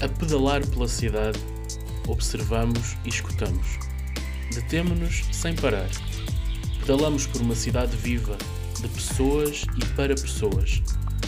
A 0.00 0.08
pedalar 0.08 0.64
pela 0.64 0.86
cidade, 0.86 1.40
observamos 2.06 2.96
e 3.04 3.08
escutamos. 3.08 3.66
Detemo-nos 4.54 5.24
sem 5.32 5.56
parar. 5.56 5.90
Pedalamos 6.78 7.26
por 7.26 7.40
uma 7.40 7.56
cidade 7.56 7.96
viva, 7.96 8.38
de 8.80 8.86
pessoas 8.86 9.64
e 9.76 9.84
para 9.96 10.14
pessoas, 10.14 10.80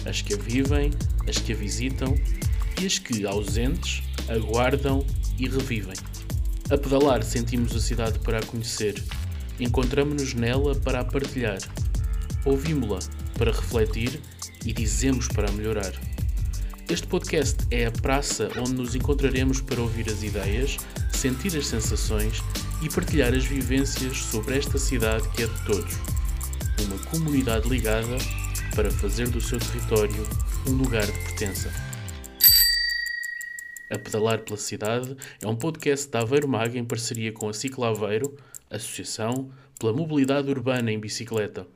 as 0.09 0.23
que 0.23 0.35
a 0.35 0.37
vivem, 0.37 0.93
as 1.29 1.39
que 1.39 1.53
a 1.53 1.57
visitam 1.57 2.15
e 2.81 2.87
as 2.87 2.97
que, 2.97 3.27
ausentes, 3.27 4.05
aguardam 4.29 5.05
e 5.37 5.49
revivem. 5.49 5.97
A 6.71 6.79
pedalar 6.79 7.25
sentimos 7.25 7.75
a 7.75 7.81
cidade 7.81 8.21
para 8.21 8.39
a 8.39 8.47
conhecer, 8.47 9.03
encontramos-nos 9.59 10.33
nela 10.35 10.77
para 10.77 11.01
a 11.01 11.05
partilhar, 11.05 11.59
ouvimos-la 12.45 13.01
para 13.37 13.51
refletir 13.51 14.21
e 14.65 14.73
dizemos 14.73 15.27
para 15.27 15.51
melhorar. 15.51 15.93
Este 16.91 17.07
podcast 17.07 17.57
é 17.71 17.87
a 17.87 17.93
praça 17.93 18.51
onde 18.59 18.73
nos 18.73 18.97
encontraremos 18.97 19.61
para 19.61 19.81
ouvir 19.81 20.11
as 20.11 20.25
ideias, 20.25 20.77
sentir 21.13 21.57
as 21.57 21.69
sensações 21.69 22.43
e 22.83 22.89
partilhar 22.93 23.33
as 23.33 23.45
vivências 23.45 24.17
sobre 24.17 24.59
esta 24.59 24.77
cidade 24.77 25.29
que 25.29 25.45
é 25.45 25.47
de 25.47 25.65
todos. 25.67 25.95
Uma 26.85 26.99
comunidade 27.09 27.69
ligada 27.69 28.19
para 28.75 28.91
fazer 28.91 29.29
do 29.29 29.41
seu 29.41 29.61
território 29.61 30.27
um 30.67 30.73
lugar 30.73 31.07
de 31.07 31.13
pertença. 31.13 31.73
A 33.89 33.97
Pedalar 33.97 34.41
pela 34.41 34.59
Cidade 34.59 35.17
é 35.41 35.47
um 35.47 35.55
podcast 35.55 36.11
da 36.11 36.23
Aveiro 36.23 36.49
Mag 36.49 36.77
em 36.77 36.85
parceria 36.85 37.31
com 37.31 37.49
a 37.49 37.53
Cicla 37.53 37.91
Aveiro, 37.91 38.37
Associação 38.69 39.49
pela 39.79 39.93
Mobilidade 39.93 40.51
Urbana 40.51 40.91
em 40.91 40.99
Bicicleta. 40.99 41.69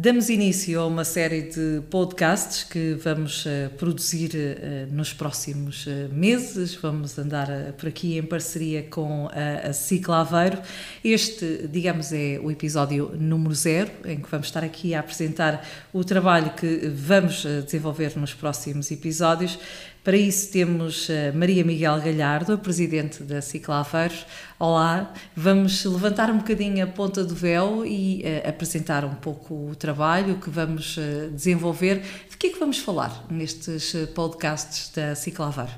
Damos 0.00 0.28
início 0.30 0.80
a 0.80 0.86
uma 0.86 1.02
série 1.02 1.42
de 1.42 1.82
podcasts 1.90 2.62
que 2.62 2.94
vamos 3.02 3.44
uh, 3.46 3.68
produzir 3.78 4.30
uh, 4.32 4.94
nos 4.94 5.12
próximos 5.12 5.88
uh, 5.88 6.08
meses. 6.12 6.76
Vamos 6.76 7.18
andar 7.18 7.48
por 7.72 7.88
aqui 7.88 8.16
em 8.16 8.22
parceria 8.22 8.84
com 8.84 9.28
a, 9.32 9.70
a 9.70 9.72
Cicla 9.72 10.20
Aveiro. 10.20 10.62
Este, 11.02 11.66
digamos, 11.66 12.12
é 12.12 12.38
o 12.40 12.48
episódio 12.48 13.10
número 13.18 13.52
zero, 13.56 13.90
em 14.04 14.20
que 14.20 14.30
vamos 14.30 14.46
estar 14.46 14.62
aqui 14.62 14.94
a 14.94 15.00
apresentar 15.00 15.66
o 15.92 16.04
trabalho 16.04 16.52
que 16.52 16.88
vamos 16.94 17.44
desenvolver 17.64 18.16
nos 18.16 18.32
próximos 18.32 18.92
episódios. 18.92 19.58
Para 20.04 20.16
isso 20.16 20.50
temos 20.52 21.10
eh, 21.10 21.32
Maria 21.32 21.64
Miguel 21.64 22.00
Galhardo, 22.00 22.52
a 22.52 22.56
presidente 22.56 23.22
da 23.24 23.42
Cicla 23.42 23.80
Aveiros. 23.80 24.24
Olá, 24.58 25.12
vamos 25.34 25.84
levantar 25.84 26.30
um 26.30 26.38
bocadinho 26.38 26.82
a 26.82 26.86
ponta 26.86 27.24
do 27.24 27.34
véu 27.34 27.84
e 27.84 28.22
uh, 28.22 28.48
apresentar 28.48 29.04
um 29.04 29.14
pouco 29.16 29.70
o 29.70 29.74
trabalho 29.74 30.36
que 30.36 30.48
vamos 30.48 30.96
uh, 30.96 31.30
desenvolver. 31.32 32.00
De 32.30 32.36
que 32.36 32.46
é 32.46 32.50
que 32.50 32.58
vamos 32.58 32.78
falar 32.78 33.26
nestes 33.28 33.94
podcasts 34.14 34.90
da 34.94 35.14
Cicla 35.16 35.48
Aveiro? 35.48 35.72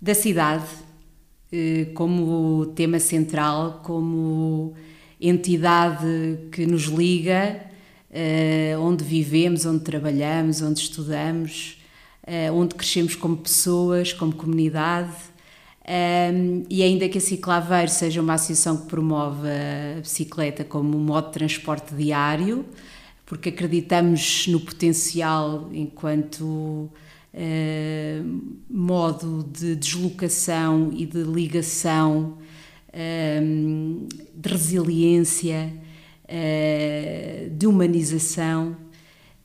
Da 0.00 0.14
cidade, 0.14 0.64
como 1.94 2.72
tema 2.74 2.98
central, 3.00 3.80
como 3.84 4.74
entidade 5.20 6.38
que 6.52 6.64
nos 6.66 6.84
liga, 6.84 7.60
onde 8.80 9.02
vivemos, 9.02 9.66
onde 9.66 9.82
trabalhamos, 9.82 10.62
onde 10.62 10.78
estudamos, 10.78 11.77
onde 12.54 12.74
crescemos 12.74 13.14
como 13.14 13.36
pessoas, 13.36 14.12
como 14.12 14.32
comunidade. 14.34 15.12
Um, 15.88 15.90
ehm, 15.90 16.64
e 16.68 16.82
ainda 16.82 17.08
que 17.08 17.16
a 17.16 17.20
Ciclaveiro 17.20 17.90
seja 17.90 18.20
uma 18.20 18.34
associação 18.34 18.76
que 18.76 18.86
promove 18.86 19.48
a 19.48 20.00
bicicleta 20.00 20.62
como 20.62 20.96
um 20.96 21.00
modo 21.00 21.28
de 21.28 21.32
transporte 21.32 21.94
diário, 21.94 22.66
porque 23.24 23.48
acreditamos 23.48 24.46
no 24.48 24.60
potencial 24.60 25.70
enquanto 25.72 26.42
uh, 26.44 26.90
modo 28.68 29.44
de 29.50 29.74
deslocação 29.76 30.90
e 30.92 31.06
de 31.06 31.22
ligação, 31.22 32.36
um, 32.92 33.98
ehm, 34.04 34.08
de 34.34 34.48
resiliência, 34.50 35.72
uh, 36.24 37.50
de 37.50 37.66
humanização 37.66 38.87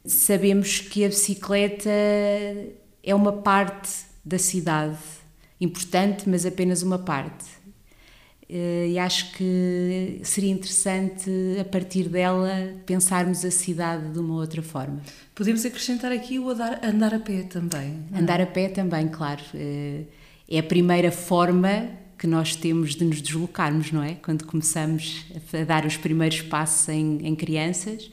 sabemos 0.06 0.80
que 0.80 1.06
a 1.06 1.08
bicicleta 1.08 1.90
é 3.04 3.16
uma 3.16 3.32
parte 3.32 3.90
da 4.24 4.38
cidade, 4.38 4.98
importante, 5.60 6.30
mas 6.30 6.46
apenas 6.46 6.82
uma 6.82 7.00
parte. 7.00 7.46
Eh, 8.50 8.90
e 8.92 9.00
acho 9.00 9.32
que 9.34 10.20
seria 10.24 10.52
interessante, 10.52 11.30
a 11.60 11.66
partir 11.66 12.10
dela, 12.10 12.74
pensarmos 12.86 13.44
a 13.46 13.52
cidade 13.52 14.10
de 14.10 14.20
uma 14.20 14.36
outra 14.36 14.62
forma. 14.62 15.02
Podemos 15.34 15.66
acrescentar 15.66 16.12
aqui 16.12 16.38
o 16.38 16.50
andar, 16.50 17.14
a 17.14 17.20
pé 17.20 17.44
também. 17.44 18.06
Não? 18.12 18.18
É? 18.18 18.22
Andar 18.22 18.42
a 18.42 18.46
pé 18.46 18.70
também, 18.70 19.08
claro. 19.08 19.42
Eh, 19.54 20.04
é 20.50 20.60
a 20.60 20.64
primeira 20.64 21.12
forma 21.12 21.90
que 22.18 22.28
nós 22.28 22.56
temos 22.56 22.96
de 22.96 23.04
nos 23.04 23.22
deslocarmos, 23.22 23.92
não 23.92 24.04
é? 24.04 24.16
Quando 24.16 24.46
começamos 24.46 25.26
a 25.54 25.64
dar 25.64 25.86
os 25.86 25.98
primeiros 25.98 26.42
passos 26.42 26.88
em, 26.90 27.26
em 27.26 27.36
crianças 27.36 28.10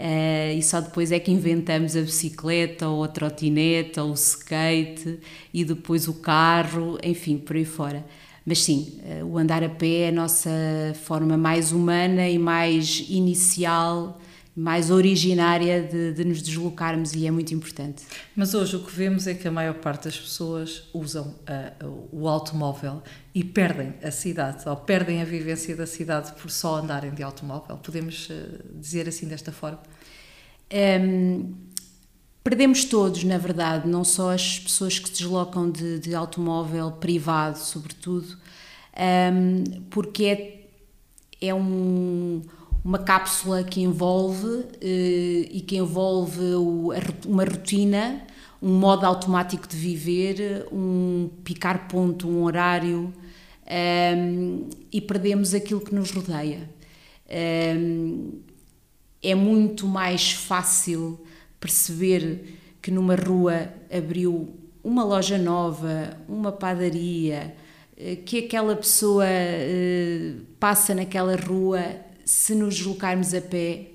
Uh, 0.00 0.56
e 0.56 0.62
só 0.62 0.80
depois 0.80 1.12
é 1.12 1.20
que 1.20 1.30
inventamos 1.30 1.94
a 1.94 2.00
bicicleta 2.00 2.88
ou 2.88 3.04
a 3.04 3.08
trotineta 3.08 4.02
ou 4.02 4.12
o 4.12 4.14
skate 4.14 5.20
e 5.52 5.62
depois 5.62 6.08
o 6.08 6.14
carro, 6.14 6.98
enfim, 7.04 7.36
por 7.36 7.54
aí 7.54 7.66
fora. 7.66 8.02
Mas 8.46 8.62
sim, 8.62 8.98
uh, 9.04 9.26
o 9.26 9.36
andar 9.36 9.62
a 9.62 9.68
pé 9.68 10.04
é 10.04 10.08
a 10.08 10.12
nossa 10.12 10.50
forma 11.04 11.36
mais 11.36 11.70
humana 11.70 12.26
e 12.26 12.38
mais 12.38 13.04
inicial, 13.10 14.18
mais 14.54 14.90
originária 14.90 15.82
de, 15.82 16.12
de, 16.12 16.24
nos 16.24 16.42
deslocarmos 16.42 17.14
e 17.14 17.26
é 17.26 17.30
muito 17.30 17.54
importante. 17.54 18.02
Mas 18.34 18.52
hoje 18.52 18.76
o 18.76 18.80
que 18.84 18.92
vemos 18.92 19.26
é 19.26 19.34
que 19.34 19.46
a 19.46 19.50
maior 19.50 19.74
parte 19.74 20.04
das 20.04 20.18
pessoas 20.18 20.88
usam 20.92 21.34
uh, 21.82 22.08
o 22.12 22.28
automóvel 22.28 23.02
e 23.34 23.44
perdem 23.44 23.94
a 24.02 24.10
cidade 24.10 24.68
ou 24.68 24.76
perdem 24.76 25.22
a 25.22 25.24
vivência 25.24 25.74
da 25.76 25.86
cidade 25.86 26.32
por 26.32 26.50
só 26.50 26.76
andarem 26.76 27.12
de 27.12 27.22
automóvel. 27.22 27.76
Podemos 27.78 28.28
dizer 28.74 29.08
assim 29.08 29.26
desta 29.28 29.52
forma? 29.52 29.80
Um, 30.72 31.52
perdemos 32.44 32.84
todos, 32.84 33.24
na 33.24 33.38
verdade, 33.38 33.88
não 33.88 34.04
só 34.04 34.32
as 34.32 34.58
pessoas 34.58 34.98
que 34.98 35.08
se 35.08 35.14
deslocam 35.14 35.70
de, 35.70 35.98
de 35.98 36.14
automóvel 36.14 36.92
privado, 36.92 37.58
sobretudo, 37.58 38.36
um, 39.32 39.64
porque 39.90 40.24
é, 41.40 41.48
é 41.48 41.54
um, 41.54 42.42
uma 42.84 42.98
cápsula 42.98 43.62
que 43.62 43.80
envolve 43.80 44.46
uh, 44.46 44.66
e 44.80 45.62
que 45.66 45.76
envolve 45.76 46.54
uma 47.26 47.44
rotina, 47.44 48.26
um 48.62 48.78
modo 48.78 49.04
automático 49.04 49.66
de 49.66 49.76
viver, 49.76 50.66
um 50.72 51.30
picar 51.44 51.88
ponto, 51.88 52.28
um 52.28 52.42
horário, 52.42 53.12
um, 54.16 54.68
e 54.92 55.00
perdemos 55.00 55.54
aquilo 55.54 55.80
que 55.80 55.94
nos 55.94 56.10
rodeia. 56.10 56.68
Um, 57.30 58.40
é 59.22 59.34
muito 59.34 59.86
mais 59.86 60.32
fácil 60.32 61.20
perceber 61.58 62.58
que 62.82 62.90
numa 62.90 63.14
rua 63.14 63.68
abriu 63.94 64.54
uma 64.82 65.04
loja 65.04 65.36
nova, 65.36 66.16
uma 66.26 66.50
padaria, 66.50 67.54
eh, 67.96 68.16
que 68.16 68.38
aquela 68.38 68.74
pessoa 68.74 69.26
eh, 69.26 70.36
passa 70.58 70.94
naquela 70.94 71.36
rua 71.36 71.80
se 72.24 72.54
nos 72.54 72.76
deslocarmos 72.76 73.34
a 73.34 73.40
pé, 73.40 73.86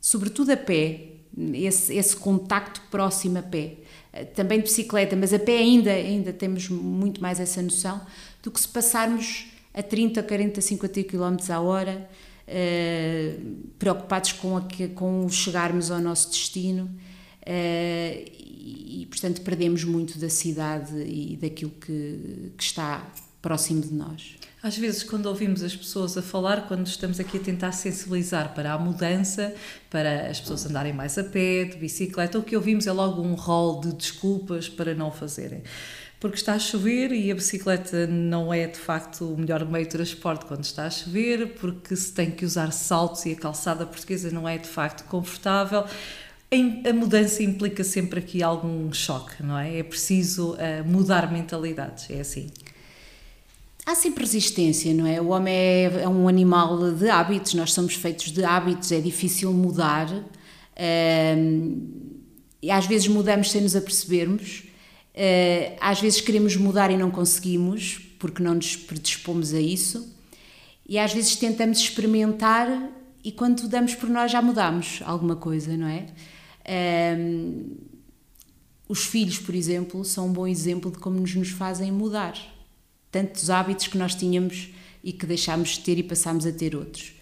sobretudo 0.00 0.50
a 0.50 0.56
pé, 0.56 1.12
esse, 1.54 1.94
esse 1.94 2.16
contacto 2.16 2.80
próximo 2.90 3.38
a 3.38 3.42
pé. 3.42 3.78
Eh, 4.12 4.24
também 4.24 4.58
de 4.58 4.64
bicicleta, 4.64 5.14
mas 5.14 5.32
a 5.32 5.38
pé 5.38 5.58
ainda, 5.58 5.90
ainda 5.90 6.32
temos 6.32 6.68
muito 6.68 7.20
mais 7.20 7.38
essa 7.40 7.60
noção 7.60 8.00
do 8.42 8.50
que 8.50 8.60
se 8.60 8.68
passarmos 8.68 9.46
a 9.74 9.82
30, 9.82 10.22
40, 10.22 10.60
50 10.60 11.04
km 11.04 11.36
a 11.50 11.60
hora 11.60 12.08
eh, 12.48 13.36
preocupados 13.78 14.32
com, 14.32 14.56
a, 14.56 14.62
com 14.94 15.28
chegarmos 15.28 15.90
ao 15.90 16.00
nosso 16.00 16.30
destino 16.30 16.84
uh, 17.42 18.30
e, 18.38 19.04
portanto, 19.10 19.42
perdemos 19.42 19.82
muito 19.82 20.16
da 20.18 20.28
cidade 20.28 20.96
e 20.96 21.36
daquilo 21.36 21.72
que, 21.72 22.52
que 22.56 22.62
está 22.62 23.04
próximo 23.42 23.80
de 23.80 23.92
nós. 23.92 24.36
Às 24.66 24.76
vezes, 24.76 25.04
quando 25.04 25.26
ouvimos 25.26 25.62
as 25.62 25.76
pessoas 25.76 26.18
a 26.18 26.22
falar, 26.22 26.66
quando 26.66 26.88
estamos 26.88 27.20
aqui 27.20 27.36
a 27.36 27.40
tentar 27.40 27.70
sensibilizar 27.70 28.52
para 28.52 28.72
a 28.72 28.78
mudança, 28.78 29.54
para 29.88 30.28
as 30.28 30.40
pessoas 30.40 30.66
andarem 30.66 30.92
mais 30.92 31.16
a 31.16 31.22
pé, 31.22 31.66
de 31.66 31.76
bicicleta, 31.76 32.36
o 32.36 32.42
que 32.42 32.56
ouvimos 32.56 32.88
é 32.88 32.90
logo 32.90 33.22
um 33.22 33.34
rol 33.34 33.80
de 33.80 33.92
desculpas 33.92 34.68
para 34.68 34.92
não 34.92 35.12
fazerem 35.12 35.62
porque 36.18 36.36
está 36.36 36.54
a 36.54 36.58
chover 36.58 37.12
e 37.12 37.30
a 37.30 37.34
bicicleta 37.34 38.06
não 38.08 38.52
é 38.52 38.66
de 38.66 38.78
facto 38.78 39.34
o 39.34 39.38
melhor 39.38 39.64
meio 39.66 39.84
de 39.84 39.90
transporte 39.90 40.46
quando 40.46 40.64
está 40.64 40.86
a 40.86 40.90
chover, 40.90 41.54
porque 41.60 41.94
se 41.94 42.10
tem 42.12 42.30
que 42.32 42.44
usar 42.44 42.72
saltos 42.72 43.24
e 43.26 43.32
a 43.32 43.36
calçada 43.36 43.86
portuguesa 43.86 44.30
não 44.32 44.48
é 44.48 44.58
de 44.58 44.66
facto 44.66 45.04
confortável. 45.04 45.84
A 46.88 46.92
mudança 46.92 47.42
implica 47.42 47.84
sempre 47.84 48.18
aqui 48.18 48.42
algum 48.42 48.92
choque, 48.92 49.42
não 49.42 49.56
é? 49.56 49.78
É 49.78 49.82
preciso 49.84 50.54
uh, 50.54 50.84
mudar 50.84 51.30
mentalidades, 51.30 52.10
é 52.10 52.20
assim. 52.20 52.48
Há 53.86 53.94
sempre 53.94 54.24
resistência, 54.24 54.92
não 54.92 55.06
é? 55.06 55.20
O 55.20 55.28
homem 55.28 55.54
é, 55.54 55.84
é, 56.02 56.08
um 56.08 56.28
animal 56.28 56.92
de 56.92 57.08
hábitos, 57.08 57.54
nós 57.54 57.72
somos 57.72 57.94
feitos 57.94 58.32
de 58.32 58.44
hábitos, 58.44 58.90
é 58.90 59.00
difícil 59.00 59.52
mudar. 59.52 60.08
E 62.60 62.70
às 62.70 62.84
vezes 62.84 63.06
mudamos 63.06 63.50
sem 63.50 63.62
nos 63.62 63.76
apercebermos 63.76 64.66
Uh, 65.16 65.74
às 65.80 65.98
vezes 65.98 66.20
queremos 66.20 66.56
mudar 66.56 66.90
e 66.90 66.96
não 66.98 67.10
conseguimos, 67.10 67.98
porque 68.18 68.42
não 68.42 68.54
nos 68.54 68.76
predispomos 68.76 69.54
a 69.54 69.60
isso. 69.60 70.14
E 70.86 70.98
às 70.98 71.14
vezes 71.14 71.36
tentamos 71.36 71.78
experimentar 71.78 72.68
e 73.24 73.32
quando 73.32 73.66
damos 73.66 73.94
por 73.94 74.10
nós 74.10 74.30
já 74.30 74.42
mudamos 74.42 75.00
alguma 75.04 75.34
coisa, 75.34 75.74
não 75.74 75.88
é? 75.88 76.06
Um, 77.18 77.76
os 78.86 79.06
filhos, 79.06 79.38
por 79.38 79.54
exemplo, 79.54 80.04
são 80.04 80.26
um 80.26 80.32
bom 80.32 80.46
exemplo 80.46 80.90
de 80.90 80.98
como 80.98 81.18
nos, 81.18 81.34
nos 81.34 81.48
fazem 81.48 81.90
mudar. 81.90 82.36
Tantos 83.16 83.48
hábitos 83.48 83.86
que 83.86 83.96
nós 83.96 84.14
tínhamos 84.14 84.68
e 85.02 85.10
que 85.10 85.24
deixámos 85.24 85.70
de 85.70 85.80
ter 85.80 85.96
e 85.96 86.02
passámos 86.02 86.44
a 86.44 86.52
ter 86.52 86.76
outros. 86.76 87.14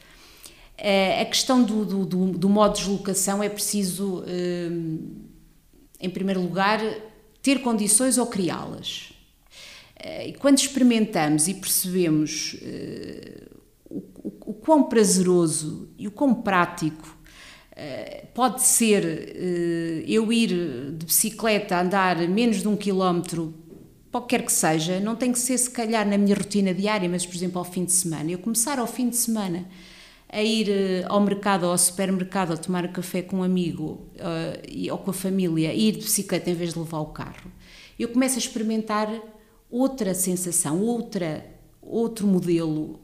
Uh, 0.76 1.23
a 1.23 1.25
questão 1.25 1.62
do, 1.62 1.85
do, 1.85 2.05
do, 2.05 2.26
do, 2.32 2.49
modo 2.49 2.75
de 2.75 2.81
deslocação 2.81 3.41
é 3.41 3.49
preciso, 3.49 4.23
uh, 4.23 4.99
em 6.00 6.11
primeiro 6.11 6.41
lugar, 6.41 6.81
ter 7.41 7.61
condições 7.61 8.19
ou 8.19 8.26
criá-las. 8.26 9.12
Uh, 10.00 10.31
e 10.31 10.32
quando 10.32 10.58
experimentamos 10.58 11.46
e 11.46 11.55
percebemos 11.55 12.56
o, 13.88 14.52
quão 14.55 14.82
prazeroso 14.82 15.88
e 15.96 16.08
o 16.08 16.11
quão 16.11 16.35
prático 16.35 17.17
pode 18.32 18.62
ser 18.62 19.37
eu 20.06 20.32
ir 20.32 20.93
de 20.96 21.06
bicicleta, 21.06 21.81
andar 21.81 22.17
menos 22.29 22.62
de 22.62 22.69
um 22.69 22.76
quilómetro, 22.76 23.52
qualquer 24.14 24.43
que 24.43 24.52
seja, 24.52 25.00
não 25.00 25.16
tem 25.16 25.32
que 25.32 25.38
ser 25.40 25.58
se 25.58 25.69
calhar 25.69 26.06
na 26.06 26.16
minha 26.16 26.37
rotina 26.37 26.72
diária, 26.72 27.08
mas 27.08 27.26
por 27.26 27.34
exemplo 27.34 27.58
ao 27.58 27.64
fim 27.64 27.84
de 27.84 27.90
semana. 27.90 28.31
Eu 28.31 28.38
começar 28.38 28.78
ao 28.78 28.87
fim 28.87 29.08
de 29.08 29.16
semana 29.16 29.66
a 30.28 30.40
ir 30.40 30.69
uh, 30.69 31.12
ao 31.12 31.20
mercado 31.20 31.64
ou 31.64 31.72
ao 31.72 31.78
supermercado 31.78 32.52
a 32.52 32.56
tomar 32.56 32.87
café 32.93 33.22
com 33.22 33.38
um 33.38 33.43
amigo 33.43 34.08
ou 34.88 34.99
com 34.99 35.11
a 35.11 35.12
família, 35.12 35.75
ir 35.75 35.93
de 35.94 35.99
bicicleta 35.99 36.49
em 36.49 36.55
vez 36.55 36.75
de 36.75 36.78
levar 36.78 37.00
o 37.00 37.06
carro, 37.06 37.50
eu 37.99 38.08
começo 38.08 38.37
a 38.37 38.38
experimentar 38.38 39.12
outra 39.69 40.14
sensação, 40.14 40.81
outra, 40.81 41.44
outro 41.82 42.25
modelo, 42.25 43.00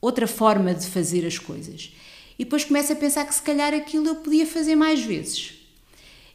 outra 0.00 0.26
forma 0.26 0.74
de 0.74 0.86
fazer 0.88 1.24
as 1.24 1.38
coisas. 1.38 1.94
E 2.36 2.42
depois 2.42 2.64
começo 2.64 2.92
a 2.92 2.96
pensar 2.96 3.24
que 3.24 3.34
se 3.36 3.42
calhar 3.42 3.72
aquilo 3.72 4.08
eu 4.08 4.16
podia 4.16 4.46
fazer 4.46 4.74
mais 4.74 5.00
vezes. 5.00 5.60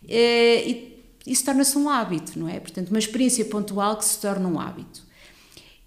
Eh, 0.07 0.69
e 0.69 0.93
isso 1.25 1.46
torna-se 1.46 1.78
um 1.78 1.90
hábito, 1.90 2.38
não 2.38 2.50
é? 2.50 2.60
Portanto, 2.60 2.90
uma 2.90 3.00
experiência 3.00 3.46
pontual 3.46 3.98
que 3.98 4.06
se 4.06 4.20
torna 4.20 4.48
um 4.48 4.60
hábito. 4.60 5.04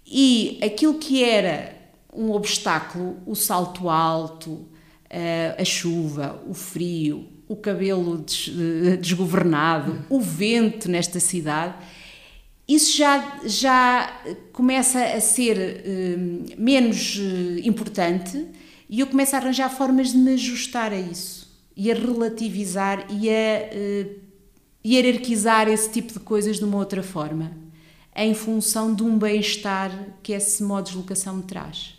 E 0.05 0.59
aquilo 0.63 0.95
que 0.95 1.23
era 1.23 1.75
um 2.13 2.31
obstáculo, 2.31 3.17
o 3.25 3.35
salto 3.35 3.89
alto, 3.89 4.67
eh, 5.09 5.55
a 5.57 5.63
chuva, 5.63 6.41
o 6.47 6.53
frio, 6.53 7.27
o 7.47 7.55
cabelo 7.55 8.25
eh, 8.25 8.97
desgovernado, 8.97 10.05
o 10.09 10.19
vento 10.19 10.89
nesta 10.89 11.19
cidade, 11.19 11.75
isso 12.67 12.97
já, 12.97 13.39
já 13.45 14.21
começa 14.51 15.01
a 15.01 15.21
ser 15.21 15.85
menos 16.57 17.17
importante 17.63 18.45
e 18.89 18.99
eu 18.99 19.07
começo 19.07 19.35
a 19.35 19.39
arranjar 19.39 19.69
formas 19.69 20.11
de 20.11 20.17
me 20.17 20.33
ajustar 20.33 20.91
a 20.91 20.99
isso 20.99 21.47
e 21.77 21.89
a 21.89 21.95
relativizar 21.95 23.07
e 23.09 23.29
a 23.29 24.26
hierarquizar 24.85 25.67
esse 25.67 25.91
tipo 25.91 26.13
de 26.13 26.19
coisas 26.19 26.57
de 26.57 26.63
uma 26.63 26.77
outra 26.77 27.03
forma, 27.03 27.51
em 28.15 28.33
função 28.33 28.93
de 28.93 29.03
um 29.03 29.17
bem-estar 29.17 29.91
que 30.23 30.33
esse 30.33 30.63
modo 30.63 30.85
de 30.85 30.91
deslocação 30.91 31.37
me 31.37 31.43
traz. 31.43 31.95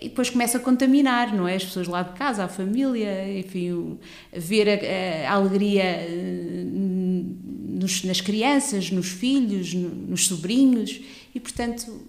E 0.00 0.08
depois 0.08 0.28
começa 0.28 0.58
a 0.58 0.60
contaminar, 0.60 1.34
não 1.34 1.48
é? 1.48 1.56
As 1.56 1.64
pessoas 1.64 1.88
lá 1.88 2.02
de 2.02 2.12
casa, 2.18 2.44
a 2.44 2.48
família, 2.48 3.38
enfim, 3.38 3.98
ver 4.32 4.68
a, 4.68 5.30
a 5.30 5.34
alegria 5.34 5.82
eh, 5.82 6.64
nos, 6.66 8.04
nas 8.04 8.20
crianças, 8.20 8.90
nos 8.90 9.08
filhos, 9.08 9.72
nos 9.72 10.26
sobrinhos, 10.26 11.00
e 11.34 11.40
portanto 11.40 12.06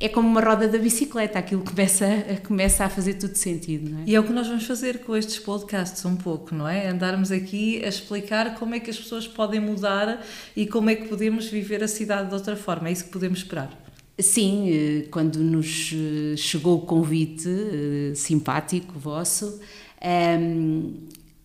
é 0.00 0.08
como 0.08 0.28
uma 0.28 0.40
roda 0.40 0.68
da 0.68 0.78
bicicleta, 0.78 1.40
aquilo 1.40 1.64
começa, 1.64 2.06
começa 2.46 2.84
a 2.84 2.88
fazer 2.88 3.14
tudo 3.14 3.34
sentido, 3.34 3.90
não 3.90 4.00
é? 4.00 4.04
E 4.06 4.14
é 4.14 4.20
o 4.20 4.22
que 4.22 4.32
nós 4.32 4.46
vamos 4.46 4.64
fazer 4.64 5.00
com 5.00 5.16
estes 5.16 5.40
podcasts 5.40 6.04
um 6.04 6.14
pouco, 6.14 6.54
não 6.54 6.68
é? 6.68 6.86
Andarmos 6.86 7.32
aqui 7.32 7.84
a 7.84 7.88
explicar 7.88 8.54
como 8.54 8.76
é 8.76 8.80
que 8.80 8.90
as 8.90 8.96
pessoas 8.96 9.26
podem 9.26 9.58
mudar 9.58 10.24
e 10.54 10.66
como 10.66 10.88
é 10.88 10.94
que 10.94 11.08
podemos 11.08 11.48
viver 11.48 11.82
a 11.82 11.88
cidade 11.88 12.28
de 12.28 12.34
outra 12.34 12.54
forma, 12.54 12.88
é 12.88 12.92
isso 12.92 13.04
que 13.04 13.10
podemos 13.10 13.38
esperar. 13.38 13.76
Sim, 14.20 14.70
eh, 14.70 15.06
quando 15.10 15.38
nos 15.38 15.92
eh, 15.92 16.36
chegou 16.36 16.78
o 16.78 16.80
convite 16.80 17.48
eh, 17.48 18.14
simpático 18.14 18.98
vosso, 18.98 19.60
ehm, 20.00 20.92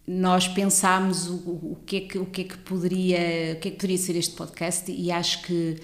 nós 0.08 0.48
pensámos 0.48 1.28
o, 1.28 1.36
o, 1.36 1.78
que 1.86 1.98
é 1.98 2.02
que, 2.02 2.18
o 2.18 2.26
que 2.26 2.42
é 2.42 2.44
que 2.44 2.58
poderia 2.58 3.54
o 3.56 3.60
que 3.60 3.68
é 3.68 3.72
que 3.72 3.78
poderia 3.78 3.98
ser 3.98 4.16
este 4.16 4.36
podcast 4.36 4.92
e 4.92 5.12
acho 5.12 5.44
que 5.44 5.78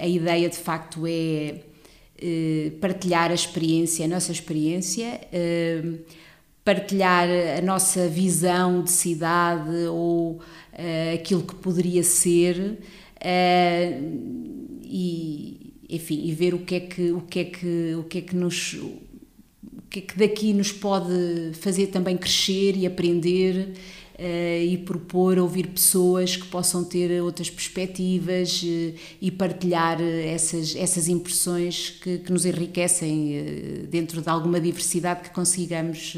a 0.00 0.06
ideia 0.06 0.48
de 0.48 0.56
facto 0.56 1.06
é 1.06 1.56
eh, 2.18 2.72
partilhar 2.80 3.30
a 3.30 3.34
experiência, 3.34 4.04
a 4.04 4.08
nossa 4.08 4.32
experiência, 4.32 5.20
partilhar 6.64 7.28
a 7.58 7.62
nossa 7.62 8.08
visão 8.08 8.82
de 8.82 8.90
cidade 8.90 9.86
ou 9.90 10.40
eh, 10.72 11.14
aquilo 11.14 11.42
que 11.42 11.54
poderia 11.54 12.02
ser 12.02 12.78
e 14.82 15.74
enfim 15.88 16.26
e 16.26 16.32
ver 16.32 16.54
o 16.54 16.58
que 16.60 16.74
é 16.74 16.80
que 16.80 17.12
o 17.12 17.20
que 17.20 17.38
é 17.38 17.44
que 17.44 17.94
o 17.94 18.04
que 18.04 18.18
é 18.18 18.20
que 18.20 18.34
nos 18.34 18.74
o 18.74 19.82
que 19.88 20.00
é 20.00 20.02
que 20.02 20.18
daqui 20.18 20.52
nos 20.52 20.72
pode 20.72 21.52
fazer 21.54 21.88
também 21.88 22.16
crescer 22.16 22.76
e 22.76 22.86
aprender 22.86 23.68
uh, 23.68 23.76
e 24.18 24.78
propor 24.78 25.38
ouvir 25.38 25.66
pessoas 25.66 26.36
que 26.36 26.46
possam 26.46 26.82
ter 26.82 27.20
outras 27.20 27.50
perspectivas 27.50 28.62
uh, 28.62 28.94
e 29.20 29.30
partilhar 29.30 30.00
eh, 30.00 30.32
essas, 30.32 30.74
essas 30.74 31.06
impressões 31.06 31.90
que, 31.90 32.18
que 32.18 32.32
nos 32.32 32.46
enriquecem 32.46 33.86
dentro 33.90 34.22
de 34.22 34.28
alguma 34.28 34.58
diversidade 34.60 35.20
que 35.20 35.30
consigamos 35.30 36.16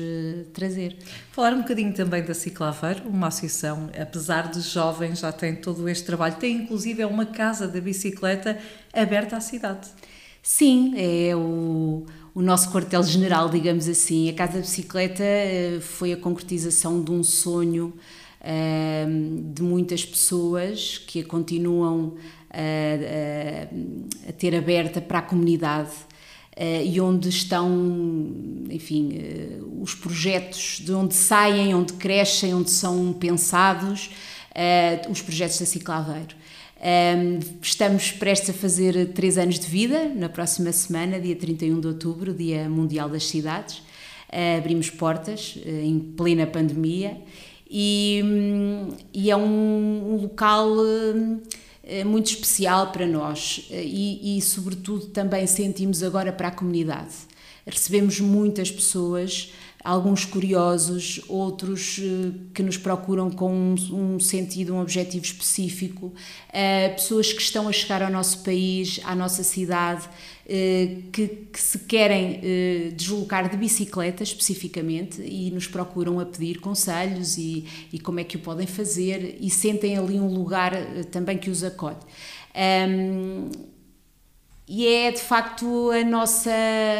trazer. 0.52 0.96
Falar 1.32 1.54
um 1.54 1.62
bocadinho 1.62 1.92
também 1.92 2.22
da 2.22 2.34
Ciclaveiro, 2.34 3.08
uma 3.08 3.28
associação, 3.28 3.90
apesar 4.00 4.50
de 4.50 4.60
jovens, 4.60 5.20
já 5.20 5.32
tem 5.32 5.56
todo 5.56 5.88
este 5.88 6.04
trabalho, 6.04 6.36
tem 6.36 6.56
inclusive 6.56 7.04
uma 7.04 7.26
casa 7.26 7.66
da 7.66 7.80
bicicleta 7.80 8.58
aberta 8.92 9.36
à 9.36 9.40
cidade. 9.40 9.88
Sim, 10.42 10.94
é 10.96 11.36
o, 11.36 12.06
o 12.34 12.42
nosso 12.42 12.70
quartel-general, 12.70 13.48
digamos 13.48 13.88
assim. 13.88 14.28
A 14.28 14.32
Casa 14.32 14.54
da 14.54 14.60
Bicicleta 14.60 15.22
eh, 15.22 15.78
foi 15.80 16.12
a 16.12 16.16
concretização 16.16 17.02
de 17.02 17.10
um 17.10 17.22
sonho 17.22 17.94
ehm, 18.42 19.52
de 19.52 19.62
muitas 19.62 20.04
pessoas 20.04 20.98
que 20.98 21.20
a 21.20 21.24
continuam 21.24 22.16
a, 22.50 22.58
a, 24.26 24.30
a 24.30 24.32
ter 24.32 24.54
aberta 24.54 25.00
para 25.00 25.18
a 25.18 25.22
comunidade. 25.22 25.92
E 26.84 27.00
onde 27.00 27.28
estão, 27.28 27.70
enfim, 28.68 29.12
os 29.80 29.94
projetos 29.94 30.82
de 30.84 30.92
onde 30.92 31.14
saem, 31.14 31.72
onde 31.72 31.92
crescem, 31.92 32.52
onde 32.52 32.72
são 32.72 33.12
pensados, 33.12 34.10
os 35.08 35.22
projetos 35.22 35.60
da 35.60 35.66
Ciclaveiro. 35.66 36.34
Um, 36.80 37.40
estamos 37.60 38.12
prestes 38.12 38.50
a 38.50 38.52
fazer 38.52 39.12
três 39.12 39.36
anos 39.36 39.58
de 39.58 39.66
vida, 39.66 40.08
na 40.14 40.28
próxima 40.28 40.70
semana, 40.70 41.18
dia 41.18 41.34
31 41.34 41.80
de 41.80 41.88
outubro, 41.88 42.32
Dia 42.32 42.68
Mundial 42.68 43.08
das 43.08 43.26
Cidades. 43.26 43.78
Uh, 44.28 44.58
abrimos 44.58 44.88
portas 44.88 45.56
uh, 45.56 45.68
em 45.68 45.98
plena 45.98 46.46
pandemia 46.46 47.20
e, 47.68 48.20
um, 48.22 48.96
e 49.12 49.30
é 49.30 49.36
um, 49.36 50.12
um 50.12 50.16
local 50.22 50.68
uh, 50.70 52.04
muito 52.06 52.26
especial 52.26 52.92
para 52.92 53.06
nós 53.06 53.66
e, 53.70 54.36
e, 54.36 54.42
sobretudo, 54.42 55.06
também 55.06 55.46
sentimos 55.46 56.02
agora 56.02 56.32
para 56.32 56.48
a 56.48 56.52
comunidade. 56.52 57.14
Recebemos 57.66 58.20
muitas 58.20 58.70
pessoas 58.70 59.52
alguns 59.84 60.24
curiosos, 60.24 61.20
outros 61.28 61.98
uh, 61.98 62.34
que 62.52 62.62
nos 62.62 62.76
procuram 62.76 63.30
com 63.30 63.74
um, 63.92 64.18
sentido, 64.18 64.74
um 64.74 64.80
objetivo 64.80 65.24
específico, 65.24 66.06
uh, 66.06 66.94
pessoas 66.94 67.32
que 67.32 67.40
estão 67.40 67.68
a 67.68 67.72
chegar 67.72 68.02
ao 68.02 68.10
nosso 68.10 68.42
país, 68.42 69.00
à 69.04 69.14
nossa 69.14 69.42
cidade, 69.42 70.04
uh, 70.06 71.02
que, 71.12 71.28
que, 71.52 71.60
se 71.60 71.78
querem 71.80 72.40
deslocar 72.96 73.48
de 73.48 73.56
bicicleta 73.56 74.22
especificamente 74.22 75.22
e 75.22 75.50
nos 75.50 75.66
procuram 75.66 76.18
a 76.18 76.26
pedir 76.26 76.60
conselhos 76.60 77.38
e, 77.38 77.64
e, 77.92 77.98
como 77.98 78.20
é 78.20 78.24
que 78.24 78.36
o 78.36 78.40
podem 78.40 78.66
fazer 78.66 79.36
e 79.40 79.48
sentem 79.48 79.96
ali 79.96 80.18
um 80.18 80.32
lugar 80.32 80.72
também 81.10 81.38
que 81.38 81.50
os 81.50 81.62
acolhe. 81.62 81.96
E 84.68 84.86
é 84.86 85.10
de 85.10 85.20
facto 85.20 85.90
a 85.90 86.04
nossa 86.04 86.50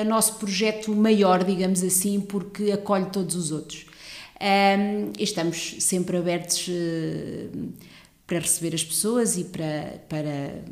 nosso 0.07 0.35
projeto 0.37 0.95
maior, 0.95 1.45
digamos 1.45 1.83
assim, 1.83 2.21
porque 2.21 2.73
acolhe 2.73 3.07
todos 3.07 3.37
os 3.37 3.53
outros. 3.53 3.87
Um, 4.41 5.13
estamos 5.19 5.77
sempre 5.81 6.17
abertos 6.17 6.69
uh, 6.69 7.73
para 8.27 8.39
receber 8.39 8.75
as 8.75 8.85
pessoas 8.85 9.37
e 9.37 9.45
para, 9.45 10.01
para 10.09 10.63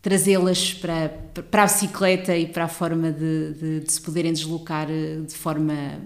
trazê-las 0.00 0.74
para, 0.74 1.08
para 1.50 1.62
a 1.64 1.66
bicicleta 1.66 2.36
e 2.36 2.46
para 2.46 2.64
a 2.64 2.68
forma 2.68 3.10
de, 3.12 3.54
de, 3.54 3.80
de, 3.80 3.92
se 3.92 4.00
poderem 4.00 4.32
deslocar 4.32 4.88
eh, 4.90 5.20
de 5.26 5.34
forma 5.34 6.00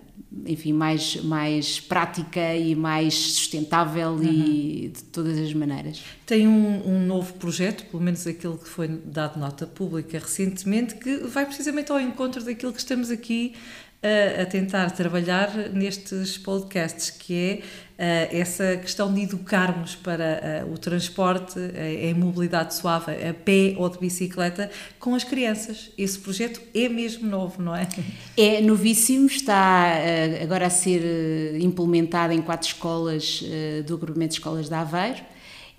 enfim, 0.46 0.72
mais, 0.72 1.16
mais 1.16 1.80
prática 1.80 2.54
e 2.54 2.74
mais 2.74 3.14
sustentável 3.14 4.10
uhum. 4.10 4.22
e 4.22 4.92
de 4.94 5.04
todas 5.04 5.38
as 5.38 5.52
maneiras. 5.54 6.02
Tem 6.26 6.48
um, 6.48 6.88
um, 6.88 7.06
novo 7.06 7.34
projeto, 7.34 7.84
pelo 7.86 8.02
menos 8.02 8.26
aquele 8.26 8.56
que 8.56 8.68
foi 8.68 8.88
dado 8.88 9.38
nota 9.38 9.66
pública 9.66 10.18
recentemente, 10.18 10.96
que 10.96 11.18
vai 11.18 11.46
precisamente 11.46 11.92
ao 11.92 12.00
encontro 12.00 12.42
daquilo 12.42 12.72
que 12.72 12.80
estamos 12.80 13.10
aqui 13.10 13.54
a, 14.04 14.42
a 14.42 14.46
tentar 14.46 14.90
trabalhar 14.90 15.50
nestes 15.72 16.36
podcasts, 16.36 17.10
que 17.10 17.34
é 17.96 18.38
essa 18.38 18.76
questão 18.76 19.14
de 19.14 19.22
educarmos 19.22 19.94
para 19.94 20.66
o 20.68 20.76
transporte 20.76 21.58
em 22.02 22.12
mobilidade 22.12 22.74
suave, 22.74 23.12
a 23.12 23.32
pé 23.32 23.76
ou 23.78 23.88
de 23.88 23.98
bicicleta, 23.98 24.68
com 24.98 25.14
as 25.14 25.22
crianças. 25.22 25.92
Esse 25.96 26.18
projeto 26.18 26.60
é 26.74 26.88
mesmo 26.88 27.28
novo, 27.28 27.62
não 27.62 27.74
é? 27.74 27.88
É 28.36 28.60
novíssimo, 28.60 29.26
está 29.26 29.92
agora 30.42 30.66
a 30.66 30.70
ser 30.70 31.56
implementado 31.60 32.32
em 32.32 32.42
quatro 32.42 32.66
escolas 32.66 33.44
do 33.86 33.94
agrupamento 33.94 34.32
de 34.32 34.38
escolas 34.38 34.68
de 34.68 34.74
Aveiro. 34.74 35.22